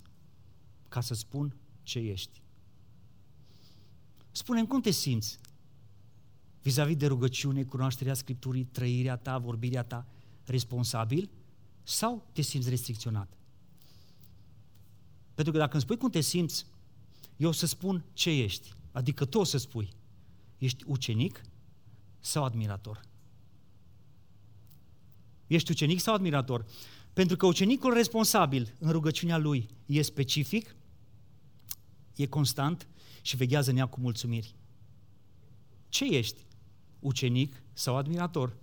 ca 0.89 1.01
să 1.01 1.15
spun 1.15 1.57
ce 1.83 1.99
ești. 1.99 2.41
Spune-mi 4.31 4.67
cum 4.67 4.81
te 4.81 4.91
simți 4.91 5.39
vis-a-vis 6.63 6.97
de 6.97 7.07
rugăciune, 7.07 7.65
cunoașterea 7.65 8.15
Scripturii, 8.15 8.65
trăirea 8.65 9.17
ta, 9.17 9.39
vorbirea 9.39 9.83
ta, 9.83 10.07
responsabil 10.45 11.31
sau 11.83 12.27
te 12.33 12.43
simți 12.43 12.69
restricționat? 12.69 13.29
Pentru 15.35 15.53
că 15.53 15.59
dacă 15.59 15.73
îmi 15.73 15.83
spui 15.83 15.97
cum 15.97 16.11
te 16.11 16.21
simți, 16.21 16.67
eu 17.37 17.49
o 17.49 17.53
să 17.53 17.67
spun 17.67 18.05
ce 18.13 18.31
ești. 18.31 18.75
Adică 18.97 19.25
tu 19.25 19.39
o 19.39 19.45
să 19.45 19.59
spui, 19.59 19.89
ești 20.59 20.85
ucenic 20.87 21.41
sau 22.21 22.45
admirator? 22.45 23.01
Ești 25.47 25.71
ucenic 25.71 26.01
sau 26.01 26.15
admirator? 26.15 26.67
Pentru 27.13 27.37
că 27.37 27.47
ucenicul 27.47 27.93
responsabil 27.93 28.75
în 28.79 28.91
rugăciunea 28.91 29.37
lui 29.37 29.69
e 29.87 30.03
specific, 30.03 30.77
e 32.15 32.27
constant 32.27 32.89
și 33.23 33.37
veghează 33.37 33.71
în 33.71 33.77
ea 33.77 33.87
cu 33.87 34.01
mulțumiri. 34.01 34.55
Ce 35.89 36.05
ești? 36.05 36.47
Ucenic 36.99 37.63
sau 37.73 37.97
admirator? 37.97 38.57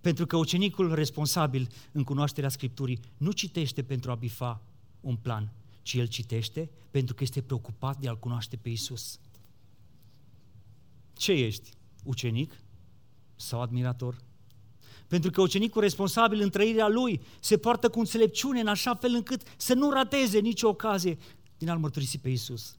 Pentru 0.00 0.26
că 0.26 0.36
ucenicul 0.36 0.94
responsabil 0.94 1.68
în 1.92 2.04
cunoașterea 2.04 2.48
Scripturii 2.48 3.00
nu 3.16 3.32
citește 3.32 3.82
pentru 3.82 4.10
a 4.10 4.14
bifa 4.14 4.62
un 5.00 5.16
plan, 5.16 5.52
ci 5.86 5.94
el 5.94 6.06
citește 6.06 6.70
pentru 6.90 7.14
că 7.14 7.22
este 7.22 7.42
preocupat 7.42 7.98
de 7.98 8.08
a-L 8.08 8.18
cunoaște 8.18 8.56
pe 8.56 8.68
Isus. 8.68 9.18
Ce 11.12 11.32
ești? 11.32 11.70
Ucenic 12.04 12.52
sau 13.36 13.60
admirator? 13.60 14.16
Pentru 15.06 15.30
că 15.30 15.40
ucenicul 15.40 15.80
responsabil 15.80 16.40
în 16.40 16.50
trăirea 16.50 16.88
lui 16.88 17.20
se 17.40 17.58
poartă 17.58 17.88
cu 17.88 17.98
înțelepciune 17.98 18.60
în 18.60 18.66
așa 18.66 18.94
fel 18.94 19.14
încât 19.14 19.42
să 19.56 19.74
nu 19.74 19.90
rateze 19.90 20.38
nicio 20.38 20.68
ocazie 20.68 21.18
din 21.58 21.68
a-L 21.68 21.78
mărturisi 21.78 22.18
pe 22.18 22.28
Isus. 22.28 22.76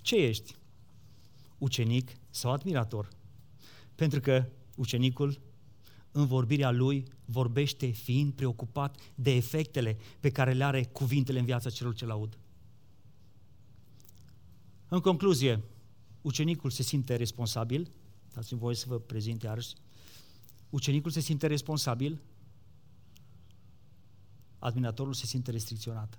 Ce 0.00 0.14
ești? 0.14 0.56
Ucenic 1.58 2.10
sau 2.30 2.52
admirator? 2.52 3.08
Pentru 3.94 4.20
că 4.20 4.48
ucenicul 4.76 5.40
în 6.16 6.26
vorbirea 6.26 6.70
lui 6.70 7.04
vorbește 7.24 7.86
fiind 7.86 8.32
preocupat 8.32 8.96
de 9.14 9.30
efectele 9.34 9.96
pe 10.20 10.30
care 10.30 10.52
le 10.52 10.64
are 10.64 10.84
cuvintele 10.84 11.38
în 11.38 11.44
viața 11.44 11.70
celor 11.70 11.94
ce 11.94 12.06
laud. 12.06 12.38
În 14.88 15.00
concluzie, 15.00 15.62
ucenicul 16.22 16.70
se 16.70 16.82
simte 16.82 17.16
responsabil, 17.16 17.90
dați-mi 18.34 18.60
voie 18.60 18.74
să 18.74 18.84
vă 18.88 18.98
prezint 18.98 19.42
iarăși, 19.42 19.74
ucenicul 20.70 21.10
se 21.10 21.20
simte 21.20 21.46
responsabil, 21.46 22.22
admiratorul 24.58 25.14
se 25.14 25.26
simte 25.26 25.50
restricționat. 25.50 26.18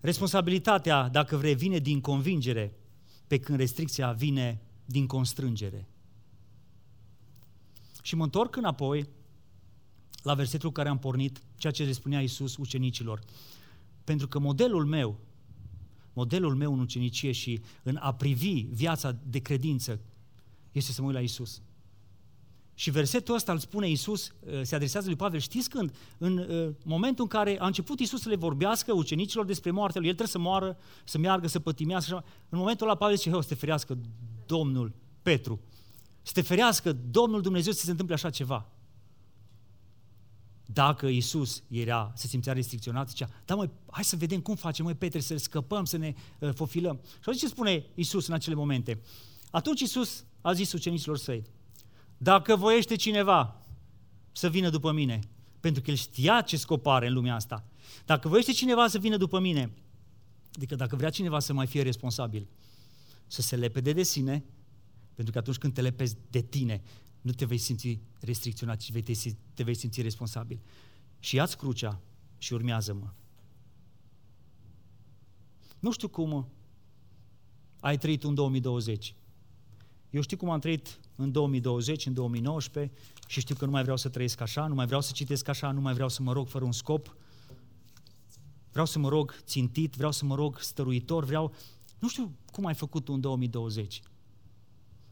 Responsabilitatea, 0.00 1.08
dacă 1.08 1.36
vrei, 1.36 1.54
vine 1.54 1.78
din 1.78 2.00
convingere, 2.00 2.74
pe 3.26 3.38
când 3.38 3.58
restricția 3.58 4.12
vine 4.12 4.60
din 4.90 5.06
constrângere. 5.06 5.88
Și 8.02 8.14
mă 8.14 8.24
întorc 8.24 8.56
înapoi 8.56 9.08
la 10.22 10.34
versetul 10.34 10.72
care 10.72 10.88
am 10.88 10.98
pornit, 10.98 11.42
ceea 11.56 11.72
ce 11.72 11.84
le 11.84 11.92
spunea 11.92 12.20
Iisus 12.20 12.56
ucenicilor. 12.56 13.20
Pentru 14.04 14.28
că 14.28 14.38
modelul 14.38 14.84
meu, 14.84 15.18
modelul 16.12 16.54
meu 16.54 16.72
în 16.72 16.80
ucenicie 16.80 17.32
și 17.32 17.60
în 17.82 17.96
a 18.00 18.14
privi 18.14 18.60
viața 18.60 19.16
de 19.22 19.38
credință 19.38 20.00
este 20.72 20.92
să 20.92 21.00
mă 21.00 21.06
uit 21.06 21.16
la 21.16 21.20
Iisus. 21.20 21.62
Și 22.74 22.90
versetul 22.90 23.34
ăsta 23.34 23.52
îl 23.52 23.58
spune 23.58 23.88
Iisus, 23.88 24.28
uh, 24.28 24.60
se 24.62 24.74
adresează 24.74 25.06
lui 25.06 25.16
Pavel, 25.16 25.40
știți 25.40 25.70
când? 25.70 25.94
În 26.18 26.38
uh, 26.38 26.74
momentul 26.84 27.24
în 27.24 27.30
care 27.30 27.60
a 27.60 27.66
început 27.66 28.00
Iisus 28.00 28.20
să 28.20 28.28
le 28.28 28.36
vorbească 28.36 28.92
ucenicilor 28.92 29.44
despre 29.44 29.70
moartea 29.70 30.00
lui, 30.00 30.08
el 30.08 30.14
trebuie 30.14 30.42
să 30.42 30.48
moară, 30.48 30.78
să 31.04 31.18
meargă, 31.18 31.46
să 31.46 31.60
pătimească. 31.60 32.24
În 32.48 32.58
momentul 32.58 32.86
ăla 32.86 32.96
Pavel 32.96 33.16
zice, 33.16 33.30
să 33.30 33.48
te 33.48 33.54
ferească 33.54 33.98
Domnul 34.50 34.92
Petru, 35.22 35.60
să 36.22 36.32
te 36.32 36.40
ferească 36.40 36.92
Domnul 36.92 37.40
Dumnezeu 37.40 37.72
să 37.72 37.84
se 37.84 37.90
întâmple 37.90 38.14
așa 38.14 38.30
ceva. 38.30 38.68
Dacă 40.66 41.06
Iisus 41.06 41.62
era, 41.68 42.12
se 42.14 42.26
simțea 42.26 42.52
restricționat, 42.52 43.08
zicea, 43.08 43.30
da 43.44 43.54
măi, 43.54 43.70
hai 43.90 44.04
să 44.04 44.16
vedem 44.16 44.40
cum 44.40 44.54
facem, 44.54 44.84
măi 44.84 44.94
Petre, 44.94 45.20
să 45.20 45.36
scăpăm, 45.36 45.84
să 45.84 45.96
ne 45.96 46.14
uh, 46.38 46.50
fofilăm. 46.54 47.00
Și 47.20 47.38
ce 47.38 47.46
spune 47.46 47.86
Iisus 47.94 48.26
în 48.26 48.34
acele 48.34 48.54
momente? 48.54 49.00
Atunci 49.50 49.80
Iisus 49.80 50.24
a 50.40 50.52
zis 50.52 50.72
ucenicilor 50.72 51.18
săi, 51.18 51.44
dacă 52.18 52.56
voiește 52.56 52.96
cineva 52.96 53.56
să 54.32 54.48
vină 54.48 54.70
după 54.70 54.92
mine, 54.92 55.20
pentru 55.60 55.82
că 55.82 55.90
el 55.90 55.96
știa 55.96 56.40
ce 56.40 56.56
scop 56.56 56.86
are 56.86 57.06
în 57.06 57.12
lumea 57.12 57.34
asta, 57.34 57.64
dacă 58.04 58.28
voiește 58.28 58.52
cineva 58.52 58.88
să 58.88 58.98
vină 58.98 59.16
după 59.16 59.38
mine, 59.38 59.70
adică 60.54 60.74
dacă 60.74 60.96
vrea 60.96 61.10
cineva 61.10 61.38
să 61.38 61.52
mai 61.52 61.66
fie 61.66 61.82
responsabil, 61.82 62.48
să 63.30 63.42
se 63.42 63.56
lepede 63.56 63.92
de 63.92 64.02
sine, 64.02 64.44
pentru 65.14 65.32
că 65.32 65.38
atunci 65.38 65.58
când 65.58 65.74
te 65.74 65.80
lepezi 65.80 66.16
de 66.30 66.40
tine, 66.40 66.82
nu 67.20 67.32
te 67.32 67.44
vei 67.44 67.58
simți 67.58 67.98
restricționat, 68.20 68.78
ci 68.78 68.92
te, 68.92 69.12
te 69.54 69.62
vei 69.62 69.74
simți 69.74 70.02
responsabil. 70.02 70.60
Și 71.18 71.36
ia-ți 71.36 71.56
crucea 71.56 72.00
și 72.38 72.52
urmează-mă. 72.52 73.12
Nu 75.78 75.92
știu 75.92 76.08
cum 76.08 76.48
ai 77.80 77.98
trăit 77.98 78.24
în 78.24 78.34
2020. 78.34 79.14
Eu 80.10 80.20
știu 80.20 80.36
cum 80.36 80.50
am 80.50 80.60
trăit 80.60 81.00
în 81.16 81.32
2020, 81.32 82.06
în 82.06 82.14
2019 82.14 82.94
și 83.26 83.40
știu 83.40 83.54
că 83.54 83.64
nu 83.64 83.70
mai 83.70 83.82
vreau 83.82 83.96
să 83.96 84.08
trăiesc 84.08 84.40
așa, 84.40 84.66
nu 84.66 84.74
mai 84.74 84.86
vreau 84.86 85.00
să 85.00 85.12
citesc 85.12 85.48
așa, 85.48 85.70
nu 85.70 85.80
mai 85.80 85.94
vreau 85.94 86.08
să 86.08 86.22
mă 86.22 86.32
rog 86.32 86.48
fără 86.48 86.64
un 86.64 86.72
scop. 86.72 87.16
Vreau 88.70 88.86
să 88.86 88.98
mă 88.98 89.08
rog 89.08 89.34
țintit, 89.44 89.94
vreau 89.94 90.12
să 90.12 90.24
mă 90.24 90.34
rog 90.34 90.60
stăruitor, 90.60 91.24
vreau 91.24 91.54
Nu 91.98 92.08
știu 92.08 92.36
cum 92.60 92.68
ai 92.68 92.74
făcut 92.74 93.04
tu 93.04 93.12
în 93.12 93.20
2020, 93.20 94.02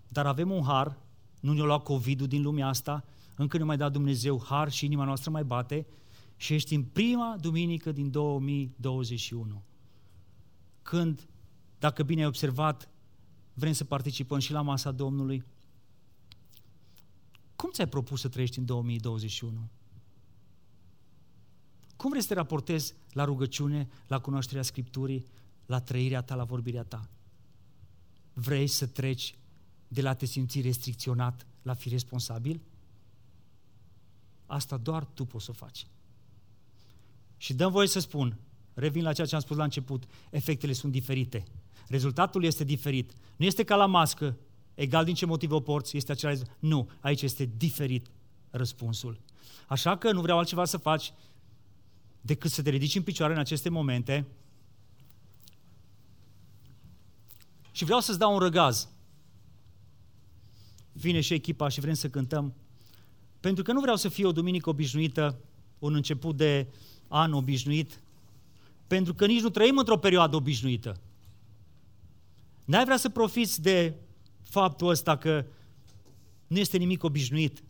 dar 0.08 0.26
avem 0.26 0.50
un 0.50 0.62
har, 0.62 0.98
nu 1.40 1.52
ne-a 1.52 1.64
luat 1.64 1.82
COVID-ul 1.82 2.26
din 2.26 2.42
lumea 2.42 2.68
asta, 2.68 3.04
încă 3.36 3.58
nu 3.58 3.64
mai 3.64 3.76
dat 3.76 3.92
Dumnezeu 3.92 4.42
har 4.44 4.70
și 4.70 4.84
inima 4.84 5.04
noastră 5.04 5.30
mai 5.30 5.44
bate 5.44 5.86
și 6.36 6.54
ești 6.54 6.74
în 6.74 6.82
prima 6.82 7.36
duminică 7.40 7.92
din 7.92 8.10
2021. 8.10 9.62
Când, 10.82 11.28
dacă 11.78 12.02
bine 12.02 12.20
ai 12.20 12.26
observat, 12.26 12.88
vrem 13.54 13.72
să 13.72 13.84
participăm 13.84 14.38
și 14.38 14.52
la 14.52 14.60
masa 14.60 14.90
Domnului. 14.90 15.44
Cum 17.56 17.70
ți-ai 17.70 17.88
propus 17.88 18.20
să 18.20 18.28
trăiești 18.28 18.58
în 18.58 18.64
2021? 18.64 19.68
Cum 21.96 22.10
vrei 22.10 22.22
să 22.22 22.28
te 22.28 22.34
raportezi 22.34 22.94
la 23.12 23.24
rugăciune, 23.24 23.88
la 24.06 24.18
cunoașterea 24.18 24.62
Scripturii, 24.62 25.24
la 25.66 25.80
trăirea 25.80 26.22
ta, 26.22 26.34
la 26.34 26.44
vorbirea 26.44 26.84
ta? 26.84 27.08
Vrei 28.40 28.66
să 28.66 28.86
treci 28.86 29.34
de 29.88 30.02
la 30.02 30.14
te 30.14 30.26
simți 30.26 30.60
restricționat 30.60 31.46
la 31.62 31.74
fi 31.74 31.88
responsabil? 31.88 32.60
Asta 34.46 34.76
doar 34.76 35.04
tu 35.04 35.24
poți 35.24 35.44
să 35.44 35.50
o 35.50 35.54
faci. 35.54 35.86
Și 37.36 37.54
dăm 37.54 37.70
voie 37.70 37.88
să 37.88 38.00
spun, 38.00 38.38
revin 38.74 39.02
la 39.02 39.12
ceea 39.12 39.26
ce 39.26 39.34
am 39.34 39.40
spus 39.40 39.56
la 39.56 39.64
început, 39.64 40.04
efectele 40.30 40.72
sunt 40.72 40.92
diferite. 40.92 41.44
Rezultatul 41.88 42.44
este 42.44 42.64
diferit. 42.64 43.12
Nu 43.36 43.44
este 43.44 43.64
ca 43.64 43.76
la 43.76 43.86
mască, 43.86 44.36
egal 44.74 45.04
din 45.04 45.14
ce 45.14 45.26
motiv 45.26 45.52
o 45.52 45.60
porți, 45.60 45.96
este 45.96 46.12
același. 46.12 46.42
Nu, 46.58 46.90
aici 47.00 47.22
este 47.22 47.50
diferit 47.56 48.06
răspunsul. 48.50 49.20
Așa 49.68 49.96
că 49.96 50.12
nu 50.12 50.20
vreau 50.20 50.38
altceva 50.38 50.64
să 50.64 50.76
faci 50.76 51.12
decât 52.20 52.50
să 52.50 52.62
te 52.62 52.70
ridici 52.70 52.94
în 52.94 53.02
picioare 53.02 53.32
în 53.32 53.38
aceste 53.38 53.68
momente 53.68 54.26
și 57.72 57.84
vreau 57.84 58.00
să-ți 58.00 58.18
dau 58.18 58.32
un 58.32 58.38
răgaz. 58.38 58.88
Vine 60.92 61.20
și 61.20 61.34
echipa 61.34 61.68
și 61.68 61.80
vrem 61.80 61.94
să 61.94 62.08
cântăm. 62.08 62.54
Pentru 63.40 63.62
că 63.62 63.72
nu 63.72 63.80
vreau 63.80 63.96
să 63.96 64.08
fie 64.08 64.26
o 64.26 64.32
duminică 64.32 64.68
obișnuită, 64.68 65.38
un 65.78 65.94
început 65.94 66.36
de 66.36 66.66
an 67.08 67.32
obișnuit, 67.32 68.00
pentru 68.86 69.14
că 69.14 69.26
nici 69.26 69.42
nu 69.42 69.48
trăim 69.48 69.78
într-o 69.78 69.98
perioadă 69.98 70.36
obișnuită. 70.36 71.00
N-ai 72.64 72.84
vrea 72.84 72.96
să 72.96 73.08
profiți 73.08 73.62
de 73.62 73.94
faptul 74.42 74.88
ăsta 74.88 75.16
că 75.16 75.46
nu 76.46 76.58
este 76.58 76.76
nimic 76.76 77.02
obișnuit, 77.02 77.62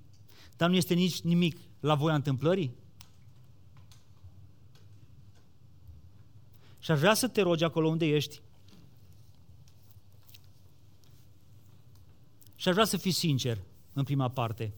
dar 0.57 0.69
nu 0.69 0.77
este 0.77 0.95
nici 0.95 1.21
nimic 1.21 1.57
la 1.81 1.95
voia 1.95 2.15
întâmplării? 2.15 2.75
Și 6.79 6.91
aș 6.91 6.99
vrea 6.99 7.15
să 7.15 7.29
te 7.29 7.41
rogi 7.41 7.65
acolo 7.65 7.89
unde 7.89 8.07
ești 8.07 8.41
și 12.59 12.69
aș 12.69 12.75
vrea 12.75 12.87
să 12.87 12.97
fii 12.97 13.11
sincer 13.11 13.59
în 13.93 14.05
prima 14.05 14.29
parte. 14.29 14.73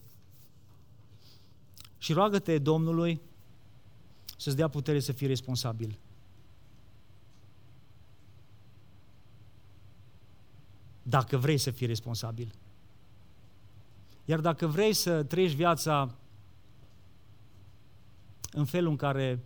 Și 1.99 2.12
roagă-te 2.12 2.59
Domnului 2.59 3.20
să-ți 4.37 4.57
dea 4.57 4.68
putere 4.68 5.01
să 5.01 5.12
fii 5.12 5.26
responsabil. 5.26 5.99
Dacă 11.03 11.37
vrei 11.37 11.59
să 11.59 11.70
fii 11.70 11.87
responsabil. 11.87 12.55
Iar 14.24 14.41
dacă 14.41 14.66
vrei 14.66 14.93
să 14.93 15.22
trăiești 15.22 15.57
viața 15.57 16.14
în 18.53 18.64
felul 18.64 18.91
în 18.91 18.97
care 18.97 19.45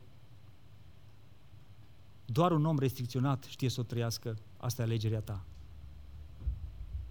doar 2.24 2.52
un 2.52 2.64
om 2.64 2.78
restricționat 2.78 3.44
știe 3.44 3.68
să 3.68 3.80
o 3.80 3.84
trăiască, 3.84 4.36
asta 4.56 4.82
e 4.82 4.84
alegerea 4.84 5.20
ta. 5.20 5.44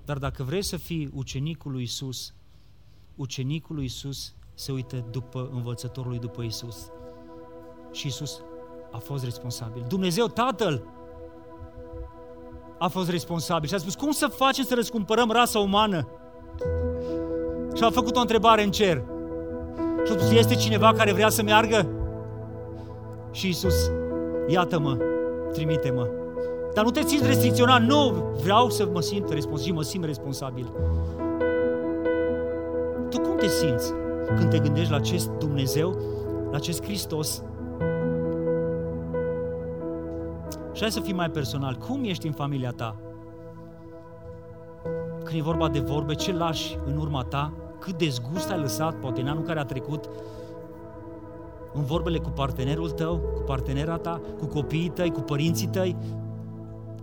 Dar 0.05 0.17
dacă 0.17 0.43
vrei 0.43 0.63
să 0.63 0.77
fii 0.77 1.09
ucenicul 1.13 1.71
lui 1.71 1.83
Isus, 1.83 2.33
ucenicul 3.15 3.75
lui 3.75 3.85
Isus 3.85 4.33
se 4.53 4.71
uită 4.71 5.05
după 5.11 5.49
învățătorul 5.53 6.09
lui 6.09 6.19
după 6.19 6.41
Isus. 6.41 6.91
Și 7.91 8.07
Isus 8.07 8.41
a 8.91 8.97
fost 8.97 9.23
responsabil. 9.23 9.85
Dumnezeu 9.87 10.27
Tatăl 10.27 10.83
a 12.77 12.87
fost 12.87 13.09
responsabil 13.09 13.69
și 13.69 13.75
a 13.75 13.77
spus, 13.77 13.95
cum 13.95 14.11
să 14.11 14.27
facem 14.27 14.63
să 14.63 14.75
răscumpărăm 14.75 15.31
rasa 15.31 15.59
umană? 15.59 16.07
Și 17.75 17.83
a 17.83 17.89
făcut 17.89 18.15
o 18.15 18.19
întrebare 18.19 18.63
în 18.63 18.71
cer. 18.71 19.03
Și 20.05 20.11
a 20.11 20.17
spus, 20.17 20.31
este 20.31 20.55
cineva 20.55 20.93
care 20.93 21.13
vrea 21.13 21.29
să 21.29 21.43
meargă? 21.43 21.89
Și 23.31 23.47
Isus, 23.47 23.91
iată-mă, 24.47 24.97
trimite-mă. 25.51 26.22
Dar 26.73 26.83
nu 26.83 26.91
te 26.91 27.01
ții 27.01 27.19
restricționat, 27.23 27.81
nu, 27.81 28.11
vreau 28.41 28.69
să 28.69 28.89
mă 28.93 29.01
simt 29.01 29.29
responsabil, 29.29 29.73
mă 29.73 29.81
simt 29.81 30.05
responsabil. 30.05 30.71
Tu 33.09 33.19
cum 33.19 33.35
te 33.37 33.47
simți 33.47 33.93
când 34.35 34.49
te 34.49 34.59
gândești 34.59 34.91
la 34.91 34.97
acest 34.97 35.29
Dumnezeu, 35.29 35.97
la 36.51 36.55
acest 36.57 36.83
Hristos 36.83 37.43
Și 40.73 40.81
hai 40.81 40.91
să 40.91 40.99
fii 40.99 41.13
mai 41.13 41.29
personal. 41.29 41.75
Cum 41.75 42.03
ești 42.03 42.27
în 42.27 42.33
familia 42.33 42.71
ta? 42.71 42.95
Când 45.23 45.39
e 45.39 45.41
vorba 45.41 45.69
de 45.69 45.79
vorbe, 45.79 46.13
ce 46.13 46.33
lași 46.33 46.77
în 46.85 46.97
urma 46.97 47.23
ta? 47.23 47.53
Cât 47.79 47.97
de 47.97 48.09
zgust 48.09 48.49
ai 48.49 48.59
lăsat, 48.59 48.95
poate 48.95 49.21
în 49.21 49.27
anul 49.27 49.43
care 49.43 49.59
a 49.59 49.65
trecut, 49.65 50.09
în 51.73 51.83
vorbele 51.83 52.17
cu 52.17 52.29
partenerul 52.29 52.89
tău, 52.89 53.17
cu 53.17 53.41
partenera 53.41 53.97
ta, 53.97 54.21
cu 54.39 54.45
copiii 54.45 54.89
tăi, 54.89 55.11
cu 55.11 55.19
părinții 55.19 55.67
tăi, 55.67 55.95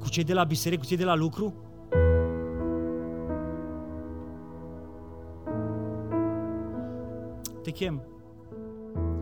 cu 0.01 0.09
cei 0.09 0.25
de 0.25 0.33
la 0.33 0.45
biserică, 0.45 0.81
cu 0.81 0.87
cei 0.87 0.97
de 0.97 1.05
la 1.05 1.15
lucru? 1.15 1.55
Te 7.63 7.71
chem 7.71 8.03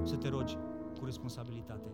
să 0.03 0.17
te 0.17 0.29
rogi 0.29 0.59
cu 0.99 1.05
responsabilitate. 1.05 1.89